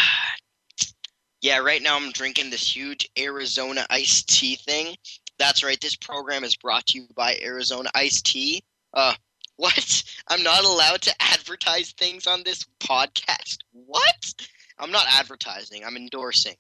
[1.43, 4.97] yeah, right now I'm drinking this huge Arizona iced tea thing.
[5.39, 5.81] That's right.
[5.81, 8.63] This program is brought to you by Arizona iced tea.
[8.93, 9.15] Uh,
[9.57, 10.03] what?
[10.29, 13.59] I'm not allowed to advertise things on this podcast.
[13.73, 14.35] What?
[14.79, 15.85] I'm not advertising.
[15.85, 16.57] I'm endorsing.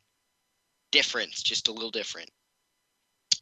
[0.93, 2.31] Difference, just a little different.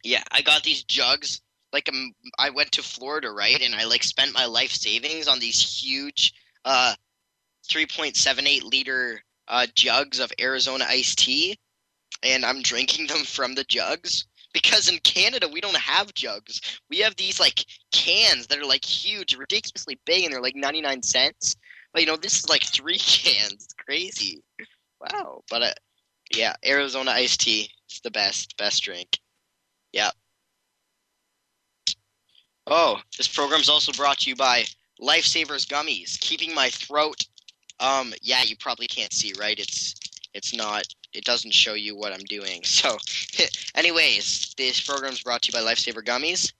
[0.04, 4.02] Yeah, I got these jugs like um, I went to Florida, right, and I like
[4.02, 6.32] spent my life savings on these huge
[6.64, 6.94] uh
[7.68, 11.58] 3.78 liter uh, jugs of Arizona iced tea,
[12.22, 16.60] and I'm drinking them from the jugs because in Canada we don't have jugs.
[16.90, 21.02] We have these like cans that are like huge, ridiculously big, and they're like 99
[21.02, 21.56] cents.
[21.92, 23.52] But you know, this is like three cans.
[23.52, 24.42] It's crazy.
[25.00, 25.42] Wow.
[25.50, 25.72] But uh,
[26.34, 29.18] yeah, Arizona iced tea is the best, best drink.
[29.92, 30.10] Yeah.
[32.66, 34.64] Oh, this program is also brought to you by
[35.00, 37.26] Lifesavers Gummies, keeping my throat.
[37.80, 39.58] Um, yeah, you probably can't see, right?
[39.58, 39.94] It's
[40.34, 40.84] it's not.
[41.12, 42.62] It doesn't show you what I'm doing.
[42.72, 42.96] So,
[43.74, 46.52] anyways, this program is brought to you by Lifesaver Gummies.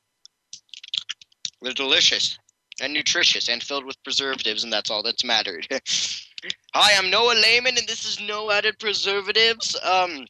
[1.62, 2.38] They're delicious
[2.80, 5.68] and nutritious and filled with preservatives, and that's all that's mattered.
[6.74, 9.76] Hi, I'm Noah Lehman, and this is No Added Preservatives.
[9.84, 10.26] Um,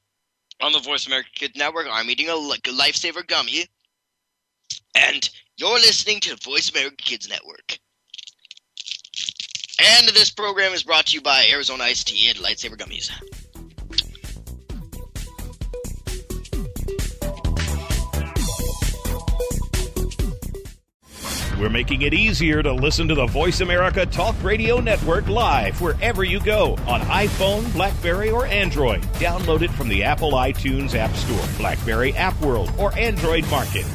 [0.60, 3.64] on the Voice America Kids Network, I'm eating a Lifesaver Gummy,
[4.94, 5.28] and
[5.62, 7.78] you're listening to the Voice America Kids Network.
[9.78, 13.12] And this program is brought to you by Arizona Ice Tea and Lightsaber Gummies.
[21.60, 26.24] We're making it easier to listen to the Voice America Talk Radio Network live wherever
[26.24, 29.02] you go on iPhone, Blackberry, or Android.
[29.20, 33.86] Download it from the Apple iTunes App Store, Blackberry App World, or Android Market.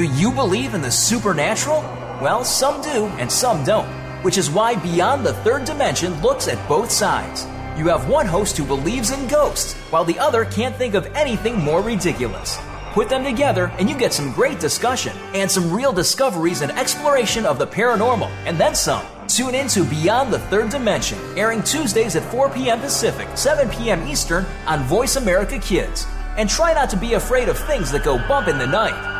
[0.00, 1.82] Do you believe in the supernatural?
[2.22, 3.86] Well, some do and some don't,
[4.24, 7.44] which is why Beyond the Third Dimension looks at both sides.
[7.78, 11.58] You have one host who believes in ghosts, while the other can't think of anything
[11.58, 12.58] more ridiculous.
[12.94, 17.44] Put them together and you get some great discussion and some real discoveries and exploration
[17.44, 19.04] of the paranormal, and then some.
[19.28, 22.80] Tune in to Beyond the Third Dimension, airing Tuesdays at 4 p.m.
[22.80, 24.08] Pacific, 7 p.m.
[24.08, 26.06] Eastern on Voice America Kids.
[26.38, 29.19] And try not to be afraid of things that go bump in the night.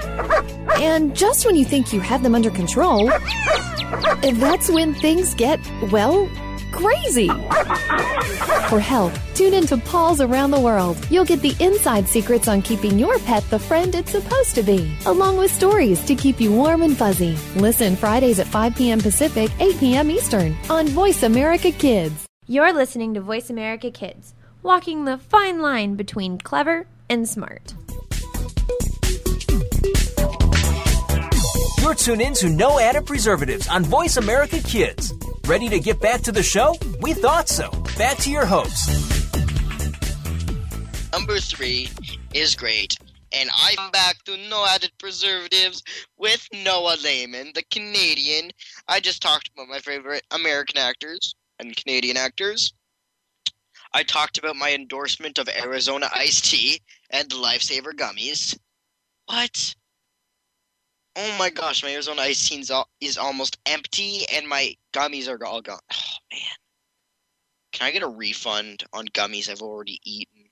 [0.75, 3.07] And just when you think you have them under control,
[4.21, 5.59] that's when things get,
[5.91, 6.29] well,
[6.71, 7.27] crazy.
[8.69, 10.97] For help, tune into Paws Around the World.
[11.09, 14.95] You'll get the inside secrets on keeping your pet the friend it's supposed to be,
[15.05, 17.37] along with stories to keep you warm and fuzzy.
[17.55, 18.99] Listen Fridays at 5 p.m.
[18.99, 20.09] Pacific, 8 p.m.
[20.09, 22.25] Eastern on Voice America Kids.
[22.47, 27.73] You're listening to Voice America Kids, walking the fine line between clever and smart.
[31.81, 35.11] You're tuned in to No Added Preservatives on Voice America Kids.
[35.47, 36.75] Ready to get back to the show?
[37.01, 37.71] We thought so.
[37.97, 38.87] Back to your host.
[41.11, 41.89] Number three
[42.35, 42.95] is great.
[43.33, 45.81] And I'm back to No Added Preservatives
[46.19, 48.51] with Noah Lehman, the Canadian.
[48.87, 52.75] I just talked about my favorite American actors and Canadian actors.
[53.91, 58.55] I talked about my endorsement of Arizona iced tea and Lifesaver gummies.
[59.25, 59.73] What?
[61.15, 62.63] Oh my gosh, my Arizona ice tea
[63.01, 65.79] is, almost empty and my gummies are all gone.
[65.93, 66.41] Oh man.
[67.73, 70.49] Can I get a refund on gummies I've already eaten?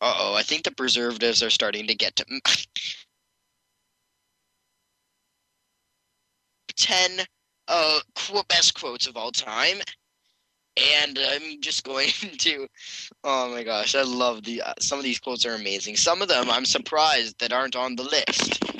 [0.00, 2.24] Uh oh, I think the preservatives are starting to get to.
[6.76, 7.26] 10
[7.66, 8.00] uh,
[8.48, 9.78] best quotes of all time.
[10.76, 12.68] And I'm just going to.
[13.24, 14.62] Oh my gosh, I love the.
[14.62, 15.96] Uh, some of these quotes are amazing.
[15.96, 18.77] Some of them I'm surprised that aren't on the list.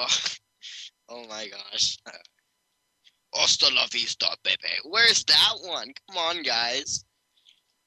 [0.00, 0.06] Oh,
[1.10, 1.98] oh my gosh.
[3.34, 4.56] Hasta la vista, baby.
[4.84, 5.92] Where's that one?
[6.08, 7.04] Come on, guys.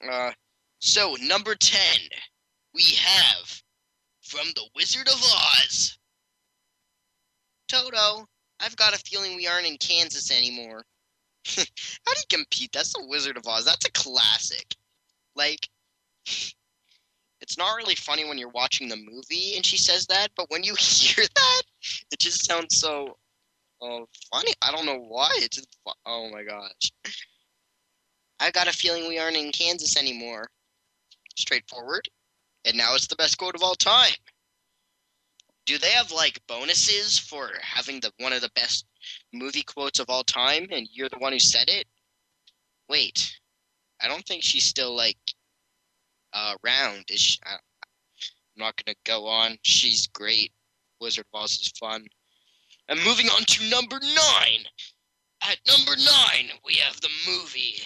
[0.07, 0.31] Uh,
[0.79, 1.79] so, number 10,
[2.73, 3.61] we have
[4.21, 5.97] from The Wizard of Oz.
[7.67, 8.27] Toto,
[8.59, 10.83] I've got a feeling we aren't in Kansas anymore.
[11.47, 12.71] How do you compete?
[12.73, 13.65] That's The Wizard of Oz.
[13.65, 14.75] That's a classic.
[15.35, 15.67] Like,
[17.41, 20.63] it's not really funny when you're watching the movie and she says that, but when
[20.63, 21.61] you hear that,
[22.11, 23.17] it just sounds so
[23.81, 24.53] oh, funny.
[24.61, 25.31] I don't know why.
[25.35, 25.67] It's just,
[26.05, 26.91] oh my gosh.
[28.39, 30.49] I got a feeling we aren't in Kansas anymore.
[31.35, 32.07] Straightforward.
[32.65, 34.13] And now it's the best quote of all time.
[35.65, 38.85] Do they have like bonuses for having the one of the best
[39.33, 41.85] movie quotes of all time and you're the one who said it?
[42.89, 43.39] Wait.
[44.01, 45.17] I don't think she's still like
[46.33, 47.05] uh, around.
[47.09, 47.59] Is she, I, I'm
[48.57, 49.57] not gonna go on.
[49.61, 50.51] She's great.
[51.03, 52.05] Wizard of Oz is fun.
[52.87, 54.65] And moving on to number nine.
[55.41, 57.81] At number nine, we have the movie,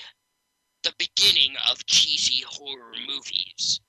[0.84, 3.82] the beginning of cheesy horror movies,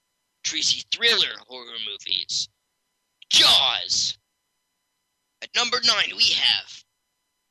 [0.45, 2.49] cheesy thriller horror movies,
[3.31, 4.17] Jaws.
[5.43, 6.85] At number nine, we have,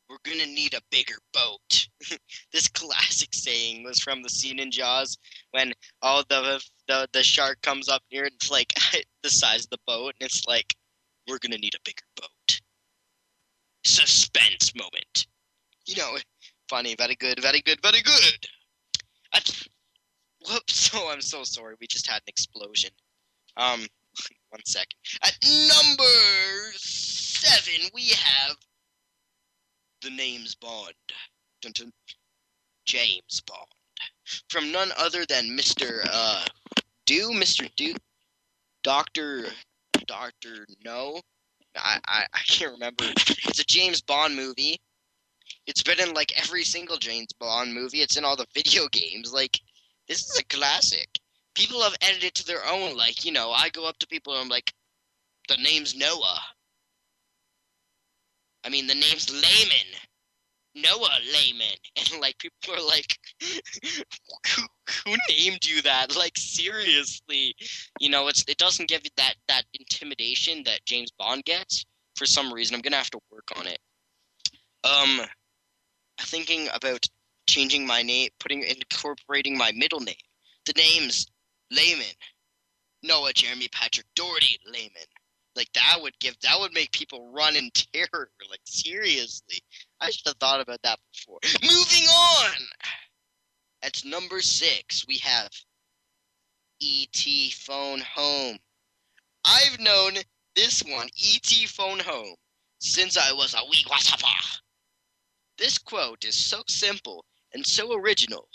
[0.10, 1.88] we're gonna need a bigger boat.
[2.52, 5.18] this classic saying was from the scene in Jaws
[5.52, 8.74] when all the the the shark comes up near it, it's like
[9.24, 10.76] the size of the boat, and it's like,
[11.28, 12.62] we're gonna need a bigger boat.
[13.84, 15.28] Suspense moment.
[15.86, 16.18] You know,
[16.70, 18.48] funny, very good, very good, very good.
[19.34, 19.50] At,
[20.48, 20.90] whoops!
[20.94, 21.76] Oh, I'm so sorry.
[21.80, 22.92] We just had an explosion.
[23.58, 23.82] Um,
[24.50, 24.98] one second.
[25.24, 28.56] At number seven, we have
[30.02, 30.94] the name's Bond.
[31.62, 31.92] Dun, dun.
[32.86, 33.68] James Bond.
[34.50, 36.08] From none other than Mr.
[36.12, 36.46] Uh,
[37.06, 37.70] Do, Mr.
[37.76, 37.94] Do,
[38.84, 39.48] Doctor,
[40.08, 41.22] Doctor No.
[41.76, 43.06] I, I, I can't remember.
[43.06, 44.78] It's a James Bond movie.
[45.68, 48.00] It's been in like every single James Bond movie.
[48.00, 49.34] It's in all the video games.
[49.34, 49.60] Like,
[50.08, 51.08] this is a classic.
[51.56, 52.96] People have edited it to their own.
[52.96, 54.74] Like, you know, I go up to people and I'm like,
[55.48, 56.40] the name's Noah.
[58.64, 60.00] I mean, the name's Layman.
[60.82, 61.76] Noah Layman.
[62.12, 64.62] And, like, people are like, who,
[65.06, 66.16] who named you that?
[66.18, 67.56] Like, seriously.
[68.00, 72.26] You know, it's it doesn't give you that, that intimidation that James Bond gets for
[72.26, 72.76] some reason.
[72.76, 73.80] I'm to have to work on it.
[74.84, 75.22] Um,
[76.22, 77.06] thinking about
[77.48, 80.16] changing my name, putting, incorporating my middle name.
[80.66, 81.28] The name's
[81.72, 82.06] layman.
[83.04, 85.08] Noah Jeremy Patrick Doherty layman.
[85.56, 88.30] Like that would give that would make people run in terror.
[88.50, 89.62] Like seriously,
[90.00, 91.40] I should have thought about that before.
[91.64, 92.52] Moving on.
[93.82, 95.50] At number six, we have
[96.80, 97.52] E.T.
[97.52, 98.58] Phone Home.
[99.46, 100.14] I've known
[100.56, 101.68] this one, E.T.
[101.68, 102.36] Phone Home,
[102.80, 104.60] since I was a wee wasapa.
[105.58, 108.48] This quote is so simple and so original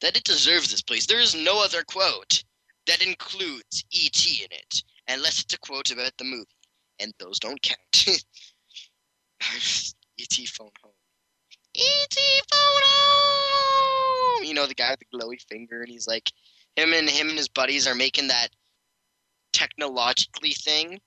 [0.00, 1.06] that it deserves this place.
[1.06, 2.44] There is no other quote
[2.86, 4.44] that includes E.T.
[4.44, 6.46] in it, unless it's a quote about the movie,
[7.00, 8.20] and those don't count.
[10.22, 10.46] E.T.
[10.46, 10.92] Phone Home.
[11.74, 12.20] E.T.
[12.48, 14.44] Phone Home!
[14.44, 16.30] You know, the guy with the glowy finger, and he's like,
[16.76, 18.50] him and him and his buddies are making that
[19.52, 21.00] technologically thing,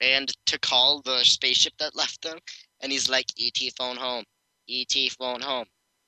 [0.00, 2.38] and to call the spaceship that left them,
[2.80, 4.24] and he's like, "Et phone home,
[4.68, 5.66] Et phone home,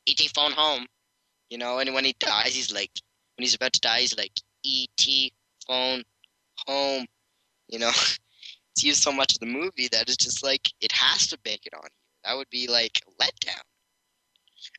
[0.09, 0.89] Et phone home,"
[1.51, 1.79] you know.
[1.79, 2.91] And when he dies, he's like,
[3.37, 4.33] when he's about to die, he's like,
[4.67, 5.31] "Et
[5.69, 6.03] phone
[6.67, 7.07] home,"
[7.69, 7.93] you know.
[8.73, 11.65] it's used so much in the movie that it's just like it has to make
[11.65, 11.89] it on.
[12.25, 13.63] That would be like letdown.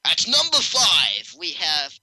[0.06, 2.00] At number five, we have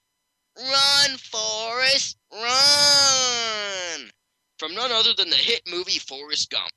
[0.58, 4.10] Run, Forrest, run!
[4.58, 6.72] From none other than the hit movie Forrest Gump.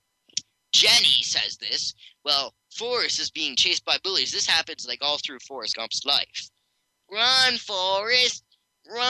[0.72, 1.96] Jenny says this.
[2.24, 4.32] Well, Forrest is being chased by bullies.
[4.32, 6.52] This happens like all through Forrest Gump's life.
[7.12, 8.44] Run, Forrest,
[8.88, 9.02] run!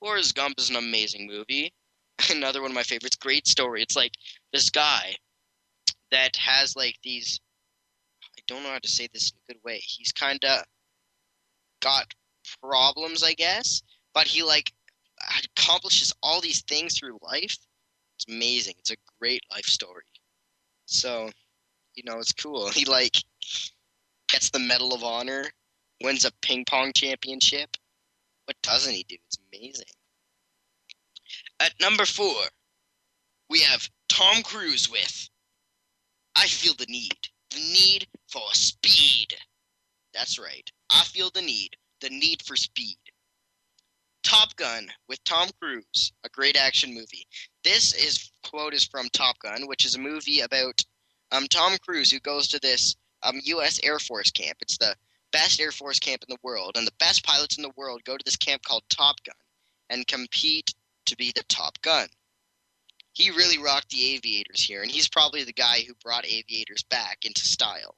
[0.00, 1.72] Forrest Gump is an amazing movie.
[2.30, 3.14] Another one of my favorites.
[3.14, 3.80] Great story.
[3.80, 4.14] It's like
[4.52, 5.14] this guy
[6.12, 7.40] that has like these.
[8.38, 9.80] I don't know how to say this in a good way.
[9.82, 10.64] He's kind of
[11.80, 12.14] got
[12.62, 13.82] problems, I guess,
[14.14, 14.72] but he like
[15.44, 17.56] accomplishes all these things through life.
[18.16, 18.74] It's amazing.
[18.78, 20.04] It's a great life story.
[20.86, 21.30] So,
[21.94, 22.70] you know, it's cool.
[22.70, 23.16] He like
[24.28, 25.44] gets the Medal of Honor,
[26.02, 27.76] wins a ping pong championship.
[28.46, 29.16] What doesn't he do?
[29.26, 29.86] It's amazing.
[31.60, 32.34] At number four,
[33.48, 35.28] we have Tom Cruise with
[36.36, 37.28] I Feel the Need.
[37.50, 39.34] The need for speed.
[40.14, 40.70] That's right.
[40.90, 41.76] I feel the need.
[42.00, 42.96] The need for speed.
[44.22, 47.26] Top Gun with Tom Cruise, a great action movie.
[47.64, 50.82] This is quote is from Top Gun, which is a movie about
[51.32, 53.80] um, Tom Cruise who goes to this um, U.S.
[53.82, 54.58] Air Force camp.
[54.60, 54.94] It's the
[55.32, 58.16] best Air Force camp in the world, and the best pilots in the world go
[58.16, 59.34] to this camp called Top Gun
[59.90, 60.74] and compete
[61.06, 62.08] to be the Top Gun.
[63.12, 67.18] He really rocked the aviators here, and he's probably the guy who brought aviators back
[67.24, 67.96] into style.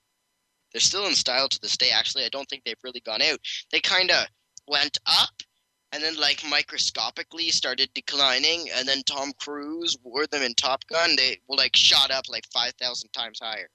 [0.72, 1.90] They're still in style to this day.
[1.90, 3.38] Actually, I don't think they've really gone out.
[3.70, 4.26] They kind of
[4.66, 5.42] went up
[5.94, 11.14] and then like microscopically started declining and then Tom Cruise wore them in Top Gun
[11.16, 13.68] they well like shot up like 5000 times higher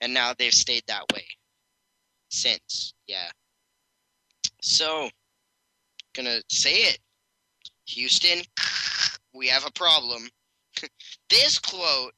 [0.00, 1.24] and now they've stayed that way
[2.30, 3.30] since yeah
[4.62, 5.10] so
[6.14, 6.98] gonna say it
[7.86, 8.42] Houston
[9.34, 10.28] we have a problem
[11.30, 12.12] this quote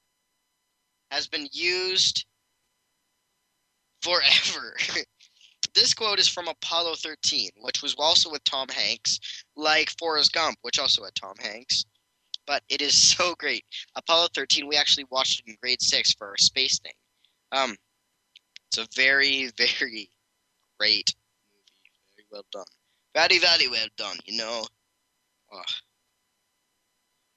[1.11, 2.25] has been used
[4.03, 4.77] forever
[5.75, 9.21] this quote is from Apollo 13, which was also with Tom Hanks,
[9.57, 11.85] like Forrest Gump, which also had Tom Hanks.
[12.47, 13.65] But it is so great.
[13.97, 16.93] Apollo 13, we actually watched it in grade six for our space thing.
[17.53, 17.77] Um,
[18.69, 20.11] it's a very, very
[20.79, 21.15] great
[21.53, 21.93] movie.
[22.17, 22.65] Very well done.
[23.15, 24.17] Very, very well done.
[24.25, 24.67] You know.
[25.53, 25.63] Oh.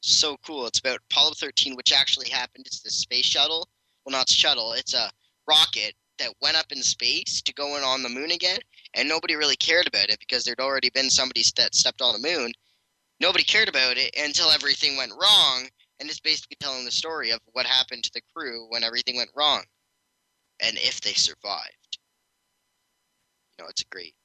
[0.05, 0.67] So cool.
[0.67, 2.67] It's about Apollo 13, which actually happened.
[2.67, 3.69] It's the space shuttle.
[4.05, 4.73] Well, not shuttle.
[4.73, 5.09] It's a
[5.47, 8.59] rocket that went up in space to go in on the moon again,
[8.93, 12.27] and nobody really cared about it because there'd already been somebody that stepped on the
[12.27, 12.51] moon.
[13.21, 17.39] Nobody cared about it until everything went wrong, and it's basically telling the story of
[17.53, 19.63] what happened to the crew when everything went wrong,
[20.59, 21.97] and if they survived.
[23.57, 24.15] You know, it's a great.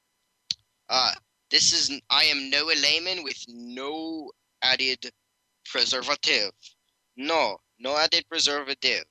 [0.89, 1.13] Uh,
[1.49, 4.29] this is I am Noah Layman with no
[4.61, 5.09] added
[5.69, 6.51] preservative.
[7.17, 9.05] No, no added preservative.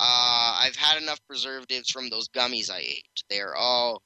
[0.00, 3.22] Uh, I've had enough preservatives from those gummies I ate.
[3.28, 4.02] They're all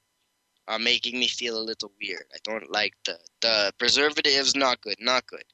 [0.69, 2.25] uh, making me feel a little weird.
[2.35, 4.57] I don't like the the preservatives.
[4.57, 4.97] Not good.
[5.01, 5.45] Not good.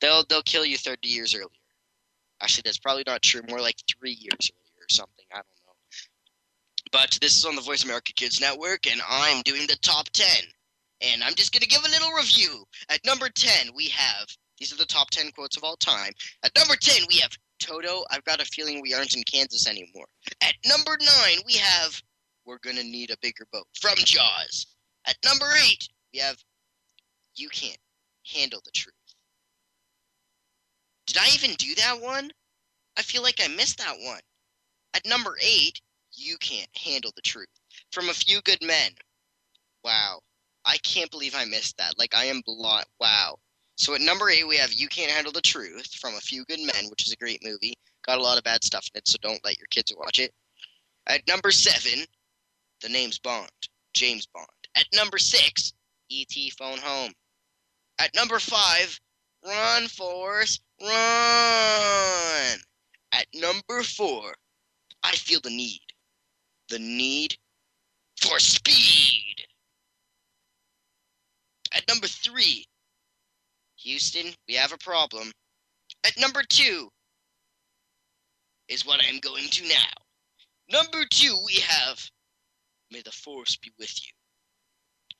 [0.00, 1.48] They'll they'll kill you 30 years earlier.
[2.40, 3.42] Actually, that's probably not true.
[3.48, 5.24] More like three years earlier or something.
[5.32, 5.72] I don't know.
[6.92, 10.26] But this is on the Voice America Kids Network, and I'm doing the top 10.
[11.00, 12.64] And I'm just gonna give a little review.
[12.88, 16.12] At number 10, we have these are the top 10 quotes of all time.
[16.44, 17.30] At number 10, we have
[17.60, 20.06] Toto, I've got a feeling we aren't in Kansas anymore.
[20.42, 22.00] At number nine, we have
[22.44, 24.66] We're Gonna Need a Bigger Boat from Jaws.
[25.06, 26.36] At number eight, we have
[27.34, 27.78] You Can't
[28.32, 28.94] Handle the Truth.
[31.06, 32.30] Did I even do that one?
[32.96, 34.20] I feel like I missed that one.
[34.94, 35.80] At number eight,
[36.12, 37.48] You Can't Handle the Truth
[37.92, 38.92] from A Few Good Men.
[39.84, 40.20] Wow.
[40.64, 41.98] I can't believe I missed that.
[41.98, 42.86] Like I am blind.
[43.00, 43.38] Wow.
[43.78, 46.58] So at number eight we have "You Can't Handle the Truth" from A Few Good
[46.58, 47.74] Men, which is a great movie.
[48.04, 50.34] Got a lot of bad stuff in it, so don't let your kids watch it.
[51.06, 52.04] At number seven,
[52.82, 53.50] the name's Bond,
[53.94, 54.48] James Bond.
[54.74, 55.72] At number six,
[56.10, 56.50] E.T.
[56.58, 57.12] Phone Home.
[58.00, 58.98] At number five,
[59.44, 62.58] Run Forrest, Run.
[63.12, 64.34] At number four,
[65.04, 65.80] I feel the need.
[66.68, 67.36] The need
[68.20, 69.36] for speed.
[71.72, 72.66] At number three,
[73.78, 75.30] Houston, we have a problem.
[76.04, 76.88] At number two
[78.68, 79.92] is what I'm going to now.
[80.70, 81.98] Number two, we have
[82.90, 84.12] May the Force be with you.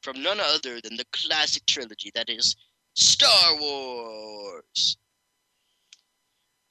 [0.02, 2.56] From none other than the classic trilogy that is
[2.94, 4.96] Star Wars.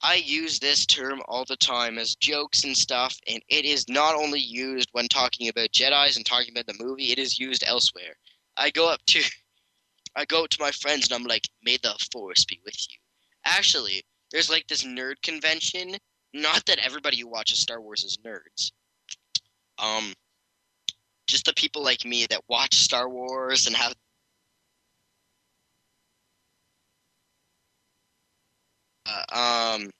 [0.00, 4.14] I use this term all the time as jokes and stuff, and it is not
[4.14, 8.14] only used when talking about Jedi's and talking about the movie, it is used elsewhere.
[8.56, 9.22] I go up to
[10.18, 12.96] I go to my friends and I'm like, may the force be with you.
[13.44, 14.02] Actually,
[14.32, 15.94] there's like this nerd convention.
[16.34, 18.72] Not that everybody who watches Star Wars is nerds.
[19.78, 20.12] Um
[21.28, 23.94] just the people like me that watch Star Wars and have
[29.06, 29.90] uh, um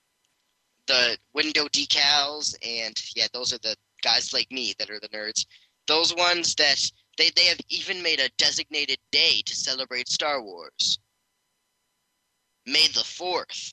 [0.89, 5.45] the window decals and yeah those are the guys like me that are the nerds
[5.87, 6.81] those ones that
[7.19, 10.99] they, they have even made a designated day to celebrate star wars.
[12.67, 13.73] May the 4th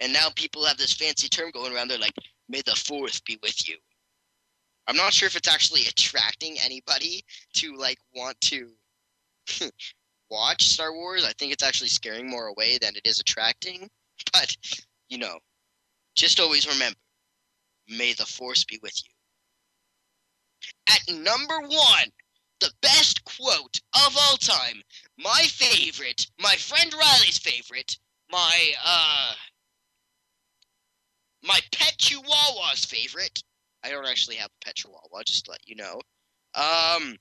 [0.00, 1.88] and now people have this fancy term going around.
[1.88, 2.16] They're like
[2.48, 3.76] may the 4th be with you.
[4.86, 7.24] I'm not sure if it's actually attracting anybody
[7.54, 8.70] to like want to
[10.30, 11.24] watch star wars.
[11.24, 13.90] I think it's actually scaring more away than it is attracting.
[14.32, 14.56] But
[15.08, 15.38] you know
[16.16, 16.98] just always remember
[17.88, 19.10] may the force be with you.
[20.88, 22.08] At number one,
[22.60, 24.82] the best quote of all time,
[25.18, 27.96] my favorite, my friend Riley's favorite,
[28.30, 29.32] my, uh,
[31.42, 33.42] my pet chihuahua's favorite.
[33.84, 36.00] I don't actually have a pet chihuahua, just to let you know.
[36.54, 37.16] Um,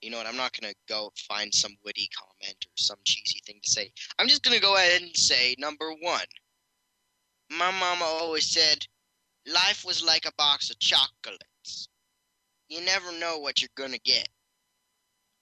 [0.00, 0.26] you know what?
[0.26, 3.92] I'm not gonna go find some witty comment or some cheesy thing to say.
[4.18, 6.24] I'm just gonna go ahead and say number one.
[7.50, 8.86] My mama always said,
[9.46, 11.88] life was like a box of chocolates.
[12.68, 14.28] You never know what you're gonna get.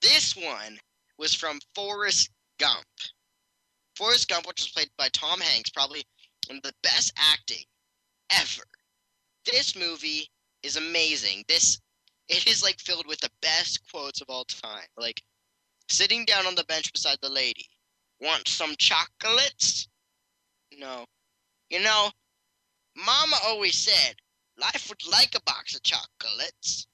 [0.00, 0.78] This one
[1.18, 2.86] was from Forrest Gump.
[3.96, 6.04] Forrest Gump, which was played by Tom Hanks, probably
[6.46, 7.64] one of the best acting
[8.30, 8.62] ever.
[9.44, 10.30] This movie
[10.62, 11.44] is amazing.
[11.48, 11.80] This
[12.28, 14.86] it is like filled with the best quotes of all time.
[14.96, 15.22] Like
[15.90, 17.66] sitting down on the bench beside the lady.
[18.20, 19.88] Want some chocolates?
[20.76, 21.06] No.
[21.70, 22.10] You know,
[22.98, 24.16] Mama always said
[24.58, 26.86] life was like a box of chocolates.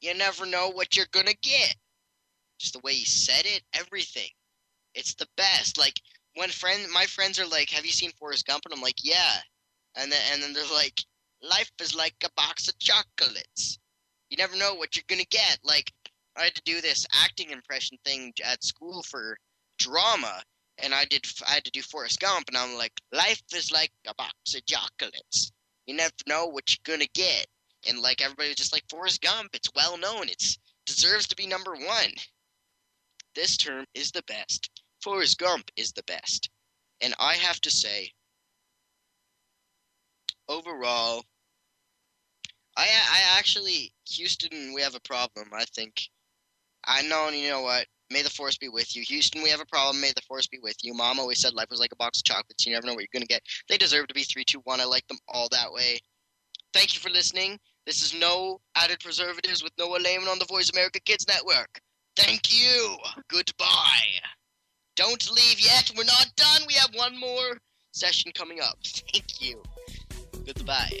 [0.00, 1.76] You never know what you're gonna get.
[2.58, 4.30] Just the way he said it, everything.
[4.94, 5.78] It's the best.
[5.78, 6.00] Like
[6.36, 9.40] when friend, my friends are like, "Have you seen Forrest Gump?" and I'm like, "Yeah,"
[9.96, 11.04] and then and then they're like,
[11.42, 13.78] "Life is like a box of chocolates."
[14.30, 15.58] you never know what you're gonna get.
[15.62, 15.92] Like
[16.36, 19.36] I had to do this acting impression thing at school for
[19.78, 20.42] drama,
[20.82, 23.90] and I did I had to do Forrest Gump, and I'm like, life is like
[24.06, 25.52] a box of chocolates.
[25.86, 27.46] You never know what you're gonna get,
[27.88, 29.50] and like everybody was just like Forrest Gump.
[29.54, 30.28] It's well known.
[30.28, 32.12] It's deserves to be number one.
[33.34, 34.70] This term is the best.
[35.02, 36.50] Forrest Gump is the best,
[37.00, 38.10] and I have to say,
[40.48, 41.24] overall,
[42.76, 45.50] I I actually Houston, we have a problem.
[45.54, 46.08] I think.
[46.84, 47.86] I know, and you know what?
[48.10, 49.02] May the force be with you.
[49.02, 50.00] Houston, we have a problem.
[50.00, 50.94] May the force be with you.
[50.94, 52.66] Mom always said life was like a box of chocolates.
[52.66, 53.42] You never know what you're going to get.
[53.68, 54.80] They deserve to be 3 2 1.
[54.80, 55.98] I like them all that way.
[56.72, 57.58] Thank you for listening.
[57.86, 61.80] This is no added preservatives with Noah Lehman on the Voice America Kids Network.
[62.16, 62.96] Thank you.
[63.28, 64.20] Goodbye.
[64.96, 65.90] Don't leave yet.
[65.96, 66.62] We're not done.
[66.66, 67.58] We have one more
[67.92, 68.78] session coming up.
[68.84, 69.62] Thank you.
[70.44, 71.00] Goodbye.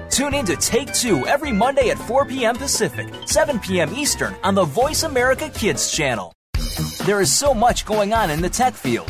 [0.11, 2.57] Tune in to Take Two every Monday at 4 p.m.
[2.57, 3.95] Pacific, 7 p.m.
[3.95, 6.33] Eastern on the Voice America Kids channel.
[7.05, 9.09] There is so much going on in the tech field.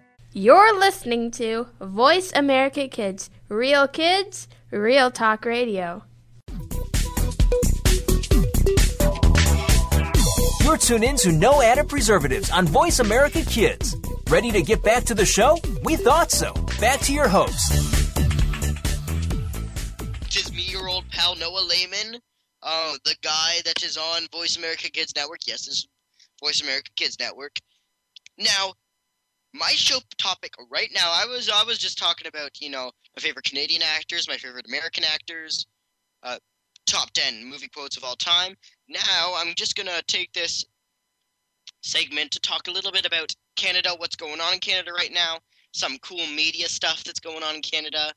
[0.33, 6.05] You're listening to Voice America Kids, real kids, real talk radio.
[10.63, 13.93] You're tuned in to No Added Preservatives on Voice America Kids.
[14.29, 15.57] Ready to get back to the show?
[15.83, 16.53] We thought so.
[16.79, 17.73] Back to your host.
[20.21, 22.21] Which is me, your old pal Noah Lehman,
[22.63, 25.39] uh, the guy that is on Voice America Kids Network.
[25.45, 25.87] Yes, this is
[26.41, 27.57] Voice America Kids Network.
[28.37, 28.75] Now,
[29.53, 33.21] my show topic right now, I was I was just talking about you know my
[33.21, 35.65] favorite Canadian actors, my favorite American actors,
[36.23, 36.37] uh,
[36.85, 38.55] top ten movie quotes of all time.
[38.87, 40.65] Now I'm just gonna take this
[41.81, 45.39] segment to talk a little bit about Canada, what's going on in Canada right now,
[45.73, 48.13] some cool media stuff that's going on in Canada.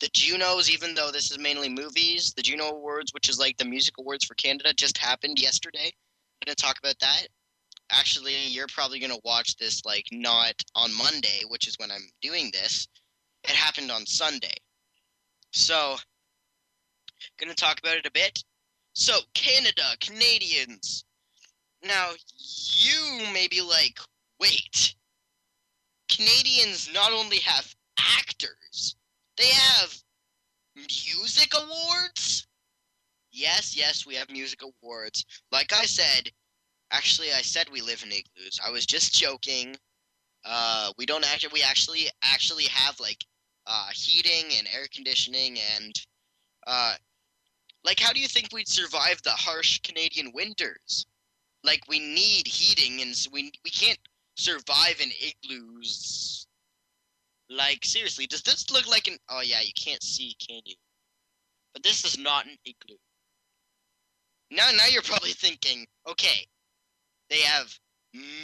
[0.00, 3.64] The Junos, even though this is mainly movies, the Juno Awards, which is like the
[3.64, 5.86] music awards for Canada, just happened yesterday.
[5.86, 7.28] I'm gonna talk about that
[7.92, 12.08] actually you're probably going to watch this like not on Monday, which is when I'm
[12.20, 12.88] doing this.
[13.44, 14.54] It happened on Sunday.
[15.52, 15.96] So,
[17.38, 18.42] going to talk about it a bit.
[18.94, 21.04] So, Canada, Canadians.
[21.84, 23.98] Now, you may be like,
[24.40, 24.94] wait.
[26.08, 28.96] Canadians not only have actors,
[29.36, 29.94] they have
[30.76, 32.46] music awards?
[33.30, 35.24] Yes, yes, we have music awards.
[35.50, 36.30] Like I said,
[36.92, 38.60] Actually, I said we live in igloos.
[38.64, 39.74] I was just joking.
[40.44, 41.52] Uh, we don't actually.
[41.54, 43.24] We actually actually have like
[43.66, 45.94] uh, heating and air conditioning and
[46.66, 46.94] uh,
[47.84, 51.06] like how do you think we'd survive the harsh Canadian winters?
[51.64, 53.98] Like we need heating and we we can't
[54.36, 56.46] survive in igloos.
[57.48, 59.16] Like seriously, does this look like an?
[59.30, 60.74] Oh yeah, you can't see, can you?
[61.72, 62.98] But this is not an igloo.
[64.50, 66.46] Now, now you're probably thinking, okay,
[67.32, 67.74] they have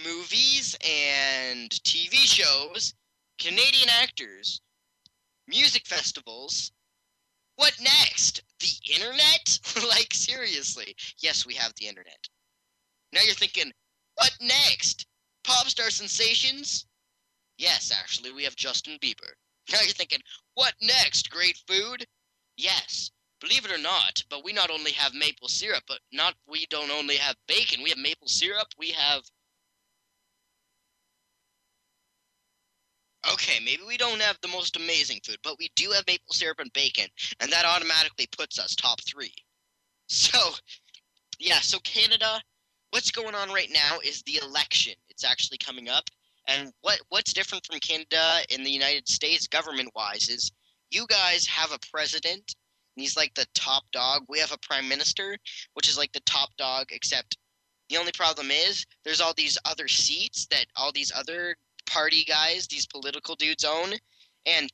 [0.02, 2.94] movies and TV shows,
[3.38, 4.62] Canadian actors,
[5.46, 6.72] music festivals.
[7.56, 8.42] What next?
[8.60, 9.58] The internet?
[9.88, 10.96] like, seriously.
[11.18, 12.28] Yes, we have the internet.
[13.12, 13.72] Now you're thinking,
[14.14, 15.06] what next?
[15.44, 16.86] Pop star sensations?
[17.58, 19.32] Yes, actually, we have Justin Bieber.
[19.70, 20.22] Now you're thinking,
[20.54, 21.28] what next?
[21.28, 22.06] Great food?
[22.56, 23.10] Yes.
[23.40, 26.90] Believe it or not, but we not only have maple syrup, but not we don't
[26.90, 27.82] only have bacon.
[27.82, 28.68] We have maple syrup.
[28.78, 29.22] We have
[33.32, 36.60] Okay, maybe we don't have the most amazing food, but we do have maple syrup
[36.60, 37.06] and bacon,
[37.40, 39.34] and that automatically puts us top three.
[40.08, 40.38] So,
[41.38, 42.40] yeah, so Canada,
[42.90, 44.94] what's going on right now is the election.
[45.10, 46.04] It's actually coming up,
[46.46, 50.50] and what what's different from Canada and the United States government wise is
[50.90, 52.54] you guys have a president,
[53.00, 54.24] he's like the top dog.
[54.28, 55.36] We have a prime minister,
[55.74, 57.36] which is like the top dog, except
[57.88, 62.66] the only problem is there's all these other seats that all these other party guys,
[62.66, 63.94] these political dudes own,
[64.46, 64.70] and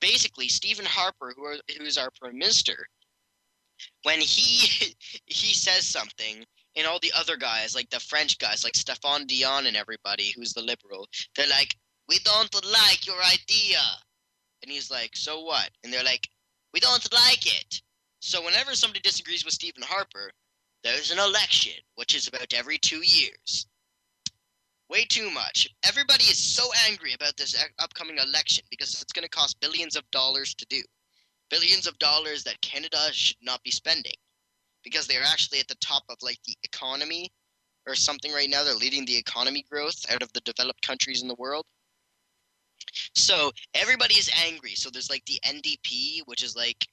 [0.00, 2.86] basically Stephen Harper, who are, who's our prime minister,
[4.02, 4.94] when he
[5.26, 6.44] he says something,
[6.76, 10.52] and all the other guys, like the French guys, like Stéphane Dion and everybody, who's
[10.52, 11.76] the liberal, they're like,
[12.08, 13.82] "We don't like your idea,"
[14.62, 16.28] and he's like, "So what?" And they're like,
[16.74, 17.82] "We don't like it."
[18.20, 20.32] So whenever somebody disagrees with Stephen Harper,
[20.82, 23.66] there's an election, which is about every two years
[24.88, 25.68] way too much.
[25.82, 30.08] Everybody is so angry about this upcoming election because it's going to cost billions of
[30.10, 30.82] dollars to do.
[31.50, 34.14] Billions of dollars that Canada should not be spending
[34.82, 37.32] because they're actually at the top of like the economy
[37.86, 38.64] or something right now.
[38.64, 41.64] They're leading the economy growth out of the developed countries in the world.
[43.14, 44.74] So everybody is angry.
[44.74, 46.86] So there's like the NDP, which is like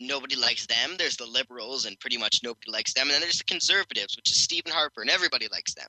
[0.00, 0.96] nobody likes them.
[0.98, 3.04] There's the liberals, and pretty much nobody likes them.
[3.04, 5.88] And then there's the conservatives, which is Stephen Harper, and everybody likes them.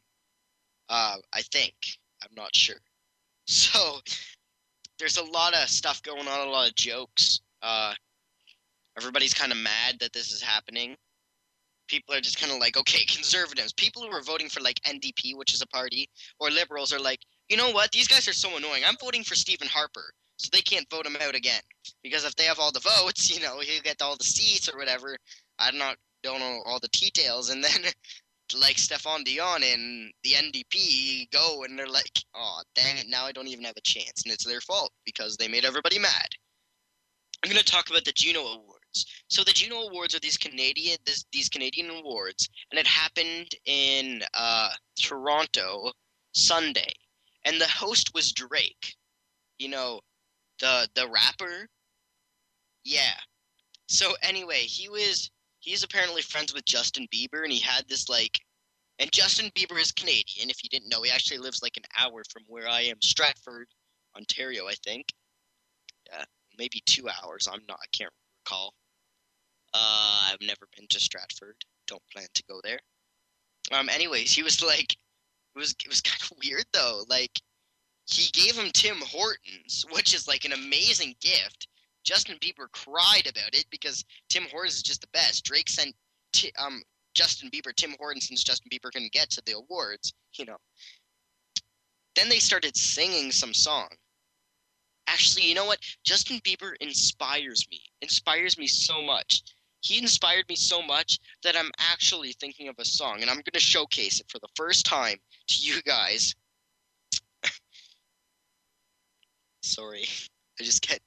[0.90, 1.74] Uh, I think.
[2.24, 2.78] I'm not sure.
[3.48, 4.00] So
[4.98, 7.42] there's a lot of stuff going on, a lot of jokes.
[7.62, 7.94] Uh,
[8.98, 10.96] everybody's kind of mad that this is happening.
[11.88, 15.38] People are just kind of like, okay, conservatives, people who are voting for like NDP,
[15.38, 16.10] which is a party,
[16.40, 17.20] or liberals are like,
[17.50, 17.92] you know what?
[17.92, 18.84] These guys are so annoying.
[18.86, 21.62] I'm voting for Stephen Harper, so they can't vote him out again.
[22.04, 24.78] Because if they have all the votes, you know, he'll get all the seats or
[24.78, 25.18] whatever.
[25.60, 27.86] I not don't know all the details, and then
[28.60, 33.32] like Stéphane Dion and the NDP go and they're like, oh, dang it, now I
[33.32, 34.24] don't even have a chance.
[34.24, 36.28] And it's their fault because they made everybody mad.
[37.44, 39.06] I'm going to talk about the Juno Awards.
[39.28, 44.22] So the Juno Awards are these Canadian this, these Canadian awards, and it happened in
[44.34, 45.92] uh, Toronto
[46.34, 46.94] Sunday,
[47.46, 48.96] and the host was Drake.
[49.60, 50.02] You know,
[50.60, 51.68] the the rapper.
[52.84, 53.14] Yeah.
[53.88, 55.30] So anyway, he was
[55.60, 58.40] he's apparently friends with Justin Bieber, and he had this like,
[59.00, 60.50] and Justin Bieber is Canadian.
[60.50, 63.68] If you didn't know, he actually lives like an hour from where I am, Stratford,
[64.18, 65.06] Ontario, I think.
[66.12, 66.24] Yeah,
[66.58, 67.48] maybe two hours.
[67.52, 67.80] I'm not.
[67.82, 68.12] I can't
[68.46, 68.74] recall.
[69.74, 71.56] Uh, I've never been to Stratford.
[71.88, 72.80] Don't plan to go there.
[73.72, 73.90] Um.
[73.90, 74.96] Anyways, he was like,
[75.56, 77.04] it was it was kind of weird though.
[77.10, 77.40] Like,
[78.08, 81.68] he gave him Tim Hortons, which is like an amazing gift
[82.06, 85.44] Justin Bieber cried about it because Tim Hortons is just the best.
[85.44, 85.94] Drake sent
[86.34, 86.82] t- um,
[87.16, 90.58] Justin Bieber Tim Hortons since Justin Bieber couldn't get to the awards, you know.
[92.16, 93.90] Then they started singing some song.
[95.08, 95.80] Actually, you know what?
[96.04, 97.82] Justin Bieber inspires me.
[98.02, 99.42] Inspires me so much.
[99.86, 103.46] He inspired me so much that I'm actually thinking of a song and I'm going
[103.54, 106.34] to showcase it for the first time to you guys.
[109.62, 110.08] Sorry.
[110.60, 111.02] I just get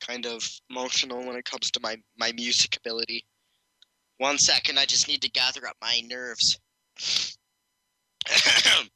[0.00, 3.26] kind of emotional when it comes to my, my music ability.
[4.16, 6.58] One second, I just need to gather up my nerves.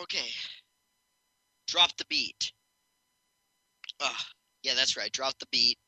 [0.00, 0.28] okay.
[1.66, 2.52] Drop the beat.
[4.00, 4.26] Ah,
[4.62, 5.12] yeah, that's right.
[5.12, 5.78] Drop the beat.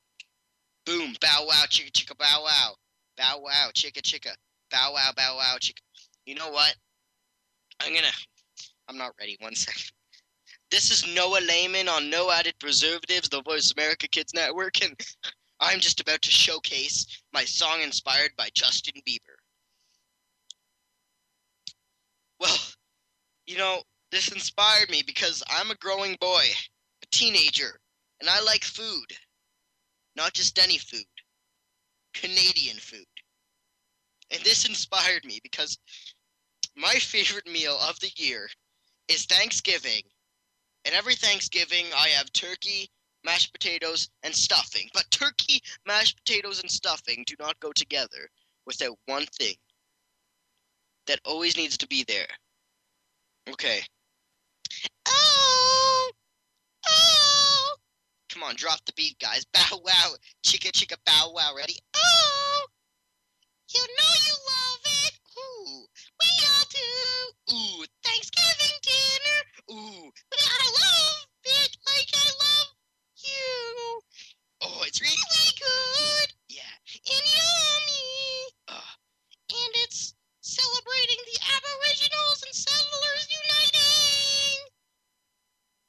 [0.87, 2.75] Boom, bow wow, chicka chicka bow wow.
[3.17, 4.35] Bow wow, chicka chicka.
[4.71, 5.81] Bow wow, bow wow, chicka.
[6.27, 6.75] You know what?
[7.81, 8.07] I'm gonna.
[8.89, 9.37] I'm not ready.
[9.41, 9.93] One second.
[10.71, 14.99] This is Noah Lehman on No Added Preservatives, the Voice America Kids Network, and
[15.61, 19.37] I'm just about to showcase my song inspired by Justin Bieber.
[22.39, 22.57] Well,
[23.47, 26.45] you know, this inspired me because I'm a growing boy,
[27.03, 27.81] a teenager,
[28.21, 29.07] and I like food.
[30.17, 31.05] Not just any food,
[32.15, 33.07] Canadian food.
[34.31, 35.79] And this inspired me because
[36.77, 38.49] my favorite meal of the year
[39.09, 40.03] is Thanksgiving.
[40.85, 42.91] And every Thanksgiving, I have turkey,
[43.25, 44.89] mashed potatoes, and stuffing.
[44.95, 48.29] But turkey, mashed potatoes, and stuffing do not go together
[48.67, 49.55] without one thing
[51.07, 52.29] that always needs to be there.
[53.51, 53.83] Okay.
[55.07, 56.11] Oh!
[56.87, 57.75] Oh!
[58.33, 59.45] Come on, drop the beat, guys.
[59.53, 60.15] Bow wow.
[60.45, 61.55] Chicka chicka bow wow.
[61.57, 61.77] Ready?
[61.97, 62.67] Oh!
[63.75, 65.15] You know you love it.
[65.39, 65.87] Ooh,
[66.21, 67.55] we all do.
[67.55, 69.39] Ooh, Thanksgiving dinner.
[69.73, 72.73] Ooh, but I love it like I love
[73.21, 74.01] you.
[74.63, 76.33] Oh, it's really good.
[76.49, 76.75] Yeah,
[77.13, 78.53] and yummy.
[78.69, 78.93] Uh,
[79.53, 84.65] and it's celebrating the Aboriginals and Settlers Uniting.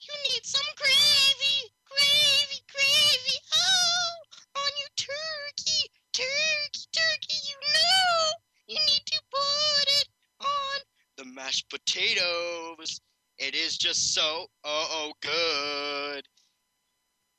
[0.04, 3.38] You need some gravy, gravy, gravy.
[3.54, 4.10] Oh,
[4.58, 7.38] on your turkey, turkey, turkey.
[7.46, 8.32] You know
[8.66, 10.08] you need to put it
[10.42, 10.80] on
[11.18, 13.00] the mashed potatoes.
[13.38, 16.26] It is just so oh good.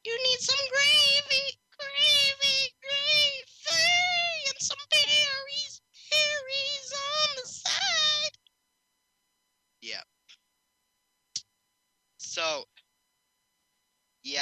[0.04, 1.58] You need some gravy,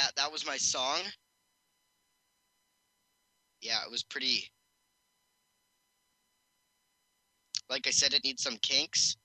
[0.09, 0.99] yeah, that was my song.
[3.61, 4.45] Yeah, it was pretty.
[7.69, 9.15] Like I said, it needs some kinks.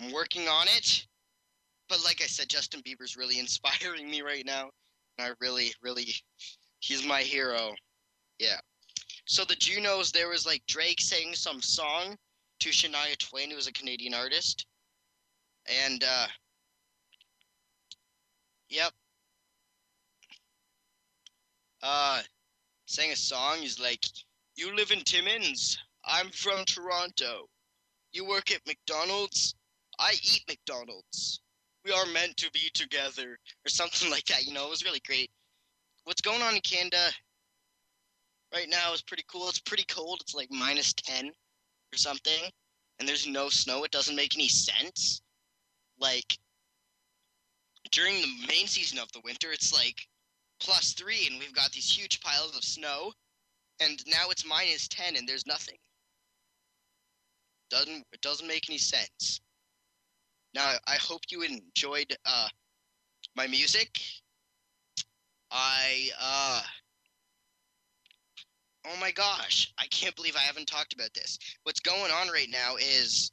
[0.00, 1.06] I'm working on it.
[1.88, 4.70] But like I said, Justin Bieber's really inspiring me right now.
[5.18, 6.06] And I really, really,
[6.78, 7.74] he's my hero.
[8.38, 8.60] Yeah.
[9.26, 12.16] So the Junos, there was like Drake sang some song
[12.60, 14.66] to Shania Twain, who was a Canadian artist.
[15.66, 16.26] And, uh,
[18.70, 18.92] yep.
[21.82, 22.22] Uh,
[22.86, 23.58] sang a song.
[23.60, 24.04] He's like,
[24.56, 25.78] You live in Timmins.
[26.04, 27.48] I'm from Toronto.
[28.12, 29.54] You work at McDonald's.
[29.98, 31.40] I eat McDonald's.
[31.84, 34.44] We are meant to be together, or something like that.
[34.44, 35.30] You know, it was really great.
[36.04, 37.10] What's going on in Canada
[38.52, 39.48] right now is pretty cool.
[39.48, 40.20] It's pretty cold.
[40.22, 42.50] It's like minus 10 or something,
[42.98, 43.84] and there's no snow.
[43.84, 45.22] It doesn't make any sense.
[45.98, 46.38] Like,
[47.92, 50.08] during the main season of the winter, it's like
[50.60, 53.12] plus three, and we've got these huge piles of snow,
[53.80, 55.76] and now it's minus 10, and there's nothing.
[57.70, 59.40] Doesn't it doesn't make any sense.
[60.54, 62.48] Now I hope you enjoyed uh,
[63.36, 64.00] my music.
[65.50, 66.62] I uh
[68.86, 71.38] Oh my gosh, I can't believe I haven't talked about this.
[71.64, 73.30] What's going on right now is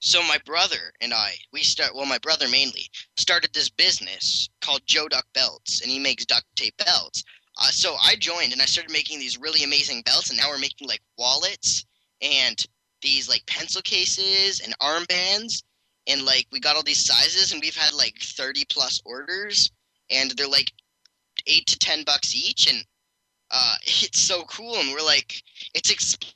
[0.00, 4.86] so my brother and I, we start well my brother mainly started this business called
[4.86, 7.24] JoDuk Beltz and he makes duct tape belts.
[7.60, 10.58] Uh, so I joined and I started making these really amazing belts and now we're
[10.58, 11.84] making like wallets
[12.22, 12.64] and
[13.02, 15.62] these like pencil cases and armbands.
[16.06, 19.70] And like we got all these sizes and we've had like 30 plus orders
[20.10, 20.72] and they're like
[21.46, 22.72] 8 to 10 bucks each.
[22.72, 22.84] And
[23.50, 24.76] uh it's so cool.
[24.76, 25.42] And we're like
[25.74, 26.34] it's exp-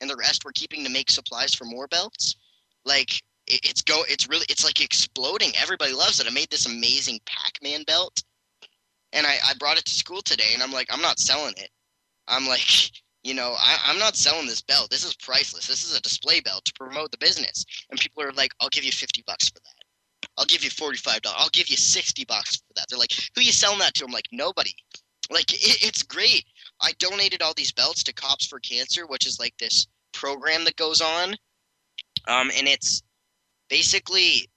[0.00, 2.36] and the rest we're keeping to make supplies for more belts.
[2.84, 5.52] Like it, it's go it's really it's like exploding.
[5.60, 6.26] Everybody loves it.
[6.26, 8.22] I made this amazing pac-man belt
[9.12, 11.70] and I, I brought it to school today and i'm like i'm not selling it.
[12.28, 12.90] I'm like
[13.22, 14.90] you know I, i'm not selling this belt.
[14.90, 15.66] This is priceless.
[15.66, 17.64] This is a display belt to promote the business.
[17.90, 20.28] And people are like i'll give you 50 bucks for that.
[20.38, 22.86] I'll give you 45 dollars i'll give you 60 bucks for that.
[22.88, 24.04] They're like who you selling that to?
[24.04, 24.72] I'm like nobody.
[25.30, 26.44] Like it, it's great
[26.80, 30.76] i donated all these belts to cops for cancer which is like this program that
[30.76, 31.36] goes on.
[32.26, 33.02] Um and it's
[33.68, 34.48] basically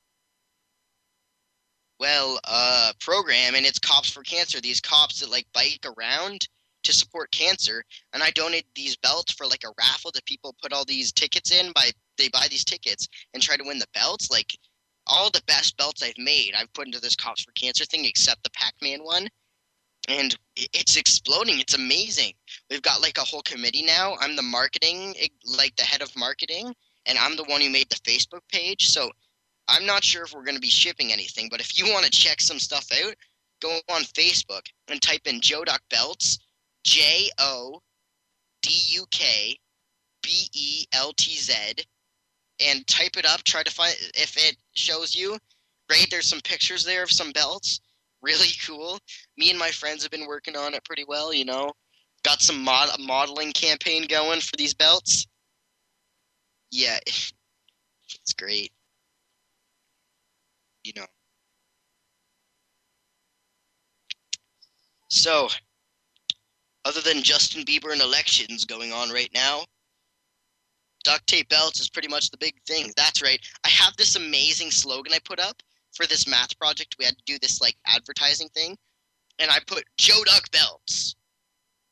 [2.00, 6.48] well uh program and it's cops for cancer these cops that like bike around
[6.84, 7.84] to support cancer.
[8.14, 11.52] And i donated these belts for like a raffle that people put all these tickets
[11.52, 14.32] in by they buy these tickets and try to win the belts.
[14.32, 14.52] Like
[15.08, 18.44] all the best belts i've made i've put into this cops for cancer thing except
[18.44, 19.28] the pac-man one
[20.08, 22.34] and it's exploding it's amazing
[22.70, 25.14] we've got like a whole committee now i'm the marketing
[25.58, 26.74] like the head of marketing
[27.06, 29.10] and i'm the one who made the facebook page so
[29.68, 32.12] i'm not sure if we're going to be shipping anything but if you want to
[32.12, 33.14] check some stuff out
[33.62, 36.40] go on facebook and type in joduk beltz
[36.84, 37.82] J O
[38.62, 39.58] D U K
[40.22, 41.54] B E L T Z
[42.60, 43.44] and type it up.
[43.44, 45.38] Try to find if it shows you.
[45.88, 47.80] Great, there's some pictures there of some belts.
[48.22, 49.00] Really cool.
[49.40, 51.72] Me and my friends have been working on it pretty well, you know.
[52.24, 55.28] Got some mod- modeling campaign going for these belts.
[56.72, 58.74] Yeah, it's great.
[60.84, 61.06] You know.
[65.08, 65.48] So,
[66.84, 69.64] other than Justin Bieber and elections going on right now,
[71.06, 72.92] duct tape belts is pretty much the big thing.
[72.98, 73.40] That's right.
[73.64, 75.64] I have this amazing slogan I put up
[75.94, 76.98] for this math project.
[77.00, 78.78] We had to do this like advertising thing,
[79.40, 81.16] and I put JoDuk Beltz,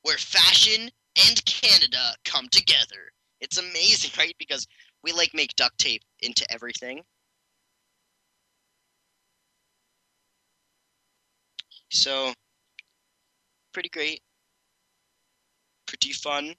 [0.03, 0.89] where fashion
[1.27, 3.11] and Canada come together.
[3.41, 4.35] It's amazing, right?
[4.39, 4.67] Because
[5.03, 7.03] we like make duct tape into everything.
[11.91, 12.33] So,
[13.73, 14.21] pretty great.
[15.87, 16.53] pretty fun.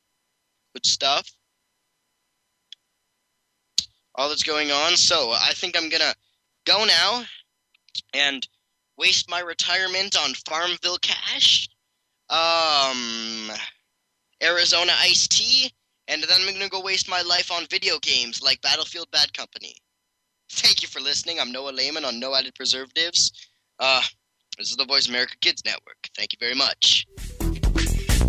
[0.74, 1.30] Good stuff.
[4.14, 4.97] All that's going on.
[4.97, 6.14] So I think I'm gonna
[6.64, 7.24] go now
[8.14, 8.47] and
[8.99, 11.68] waste my retirement on Farmville Cash,
[12.28, 13.51] um,
[14.42, 15.72] Arizona Iced Tea,
[16.09, 19.74] and then I'm gonna go waste my life on video games like Battlefield Bad Company.
[20.51, 21.38] Thank you for listening.
[21.38, 23.32] I'm Noah Lehman on No Added Preservatives.
[23.78, 24.03] Uh,
[24.57, 26.09] this is the Voice America Kids Network.
[26.16, 27.07] Thank you very much.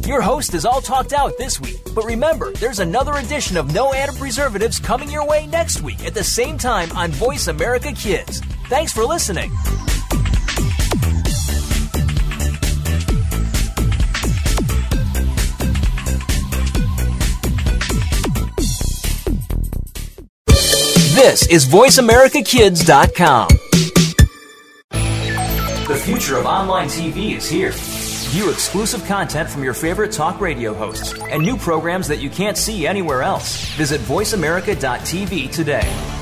[0.05, 3.93] Your host is all talked out this week, but remember, there's another edition of No
[3.93, 8.41] Added Preservatives coming your way next week at the same time on Voice America Kids.
[8.67, 9.51] Thanks for listening.
[21.21, 23.49] This is VoiceAmericaKids.com.
[24.89, 27.73] The future of online TV is here.
[28.31, 32.55] View exclusive content from your favorite talk radio hosts and new programs that you can't
[32.55, 33.65] see anywhere else.
[33.75, 36.18] Visit VoiceAmerica.tv today.